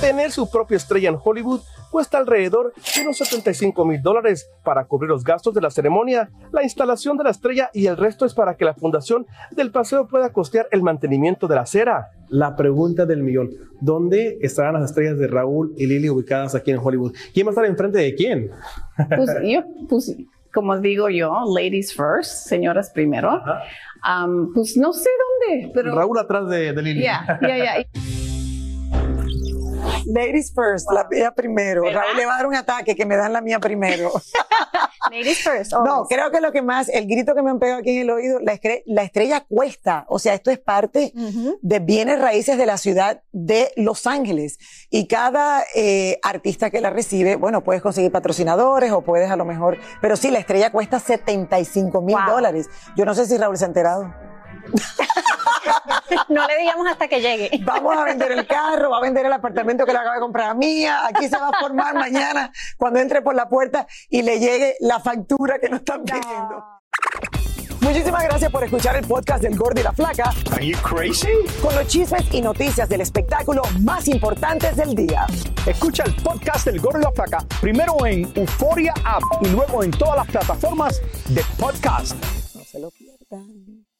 Tener 0.00 0.32
su 0.32 0.50
propia 0.50 0.78
estrella 0.78 1.10
en 1.10 1.16
Hollywood 1.22 1.60
cuesta 1.92 2.18
alrededor 2.18 2.72
de 2.74 3.02
unos 3.02 3.18
75 3.18 3.84
mil 3.84 4.02
dólares 4.02 4.50
para 4.64 4.86
cubrir 4.86 5.10
los 5.10 5.22
gastos 5.22 5.54
de 5.54 5.60
la 5.60 5.70
ceremonia, 5.70 6.30
la 6.50 6.64
instalación 6.64 7.16
de 7.16 7.22
la 7.22 7.30
estrella 7.30 7.70
y 7.72 7.86
el 7.86 7.96
resto 7.96 8.26
es 8.26 8.34
para 8.34 8.56
que 8.56 8.64
la 8.64 8.74
fundación 8.74 9.28
del 9.52 9.70
paseo 9.70 10.08
pueda 10.08 10.32
costear 10.32 10.66
el 10.72 10.82
mantenimiento 10.82 11.46
de 11.46 11.54
la 11.54 11.60
acera. 11.60 12.08
La 12.28 12.56
pregunta 12.56 13.06
del 13.06 13.22
millón. 13.22 13.50
¿Dónde 13.80 14.38
estarán 14.40 14.74
las 14.74 14.90
estrellas 14.90 15.18
de 15.18 15.28
Raúl 15.28 15.72
y 15.76 15.86
Lili 15.86 16.10
ubicadas 16.10 16.56
aquí 16.56 16.72
en 16.72 16.78
Hollywood? 16.78 17.14
¿Quién 17.32 17.46
va 17.46 17.50
a 17.50 17.52
estar 17.52 17.64
enfrente 17.64 17.98
de 18.00 18.12
quién? 18.16 18.50
Pues 19.08 19.30
yo, 19.44 19.62
pues, 19.88 20.16
como 20.52 20.78
digo 20.78 21.08
yo, 21.08 21.32
ladies 21.54 21.94
first, 21.94 22.48
señoras 22.48 22.90
primero. 22.90 23.42
Um, 24.06 24.52
pues 24.52 24.76
no 24.76 24.92
sé 24.92 25.10
dónde, 25.48 25.70
pero... 25.74 25.94
Raúl 25.94 26.18
atrás 26.18 26.48
de, 26.48 26.72
de 26.72 26.82
Lili. 26.82 27.02
Ya, 27.02 27.38
ya, 27.42 27.56
ya. 27.56 27.74
Ladies 30.14 30.52
first, 30.54 30.90
la 30.92 31.06
mía 31.10 31.32
primero. 31.32 31.82
Raúl 31.82 32.16
le 32.16 32.26
va 32.26 32.34
a 32.34 32.36
dar 32.38 32.46
un 32.46 32.54
ataque 32.54 32.94
que 32.96 33.04
me 33.06 33.16
dan 33.16 33.32
la 33.32 33.40
mía 33.40 33.58
primero. 33.58 34.10
Ladies 35.10 35.38
first. 35.42 35.72
No, 35.72 36.04
creo 36.08 36.30
que 36.30 36.40
lo 36.40 36.52
que 36.52 36.62
más, 36.62 36.88
el 36.88 37.06
grito 37.06 37.34
que 37.34 37.42
me 37.42 37.50
han 37.50 37.58
pegado 37.58 37.80
aquí 37.80 37.90
en 37.96 38.02
el 38.02 38.10
oído, 38.10 38.38
la, 38.40 38.52
estre- 38.54 38.82
la 38.86 39.02
estrella 39.02 39.40
cuesta. 39.48 40.04
O 40.08 40.18
sea, 40.18 40.34
esto 40.34 40.50
es 40.50 40.58
parte 40.58 41.12
de 41.62 41.78
bienes 41.80 42.20
raíces 42.20 42.56
de 42.58 42.66
la 42.66 42.76
ciudad 42.78 43.22
de 43.32 43.72
Los 43.76 44.06
Ángeles. 44.06 44.58
Y 44.90 45.06
cada 45.06 45.64
eh, 45.74 46.18
artista 46.22 46.70
que 46.70 46.80
la 46.80 46.90
recibe, 46.90 47.36
bueno, 47.36 47.62
puedes 47.62 47.82
conseguir 47.82 48.12
patrocinadores 48.12 48.92
o 48.92 49.02
puedes 49.02 49.30
a 49.30 49.36
lo 49.36 49.44
mejor, 49.44 49.78
pero 50.00 50.16
sí, 50.16 50.30
la 50.30 50.38
estrella 50.38 50.70
cuesta 50.72 50.98
75 51.00 52.02
mil 52.02 52.16
dólares. 52.26 52.68
Yo 52.96 53.04
no 53.04 53.14
sé 53.14 53.26
si 53.26 53.36
Raúl 53.36 53.56
se 53.56 53.64
ha 53.64 53.68
enterado. 53.68 54.14
No 56.28 56.46
le 56.46 56.58
digamos 56.58 56.86
hasta 56.86 57.08
que 57.08 57.20
llegue. 57.20 57.50
Vamos 57.64 57.96
a 57.96 58.04
vender 58.04 58.32
el 58.32 58.46
carro, 58.46 58.90
va 58.90 58.98
a 58.98 59.00
vender 59.00 59.26
el 59.26 59.32
apartamento 59.32 59.84
que 59.84 59.92
le 59.92 59.98
acaba 59.98 60.14
de 60.14 60.20
comprar 60.20 60.50
a 60.50 60.54
Mía. 60.54 61.06
Aquí 61.06 61.28
se 61.28 61.36
va 61.36 61.48
a 61.48 61.58
formar 61.60 61.94
mañana 61.94 62.52
cuando 62.76 63.00
entre 63.00 63.22
por 63.22 63.34
la 63.34 63.48
puerta 63.48 63.86
y 64.08 64.22
le 64.22 64.38
llegue 64.38 64.76
la 64.80 65.00
factura 65.00 65.58
que 65.58 65.68
nos 65.68 65.80
están 65.80 66.04
pidiendo. 66.04 66.64
Muchísimas 67.80 68.24
gracias 68.24 68.52
por 68.52 68.62
escuchar 68.62 68.96
el 68.96 69.06
podcast 69.06 69.42
del 69.42 69.56
Gordo 69.56 69.80
y 69.80 69.84
la 69.84 69.92
Flaca. 69.92 70.32
Are 70.52 70.64
you 70.64 70.76
crazy? 70.82 71.28
Con 71.62 71.74
los 71.74 71.86
chismes 71.86 72.22
y 72.32 72.42
noticias 72.42 72.88
del 72.88 73.00
espectáculo 73.00 73.62
más 73.80 74.06
importantes 74.06 74.76
del 74.76 74.94
día. 74.94 75.26
Escucha 75.66 76.04
el 76.04 76.14
podcast 76.16 76.66
del 76.66 76.78
Gordo 76.78 76.98
y 76.98 77.02
la 77.02 77.12
Flaca 77.12 77.38
primero 77.60 78.04
en 78.04 78.30
Euforia 78.34 78.92
App 79.04 79.22
y 79.40 79.48
luego 79.48 79.82
en 79.82 79.90
todas 79.92 80.16
las 80.16 80.26
plataformas 80.26 81.00
de 81.30 81.42
podcast. 81.58 82.14
No 82.54 82.64
se 82.64 82.78
lo 82.80 82.90
pierdan. 82.90 83.79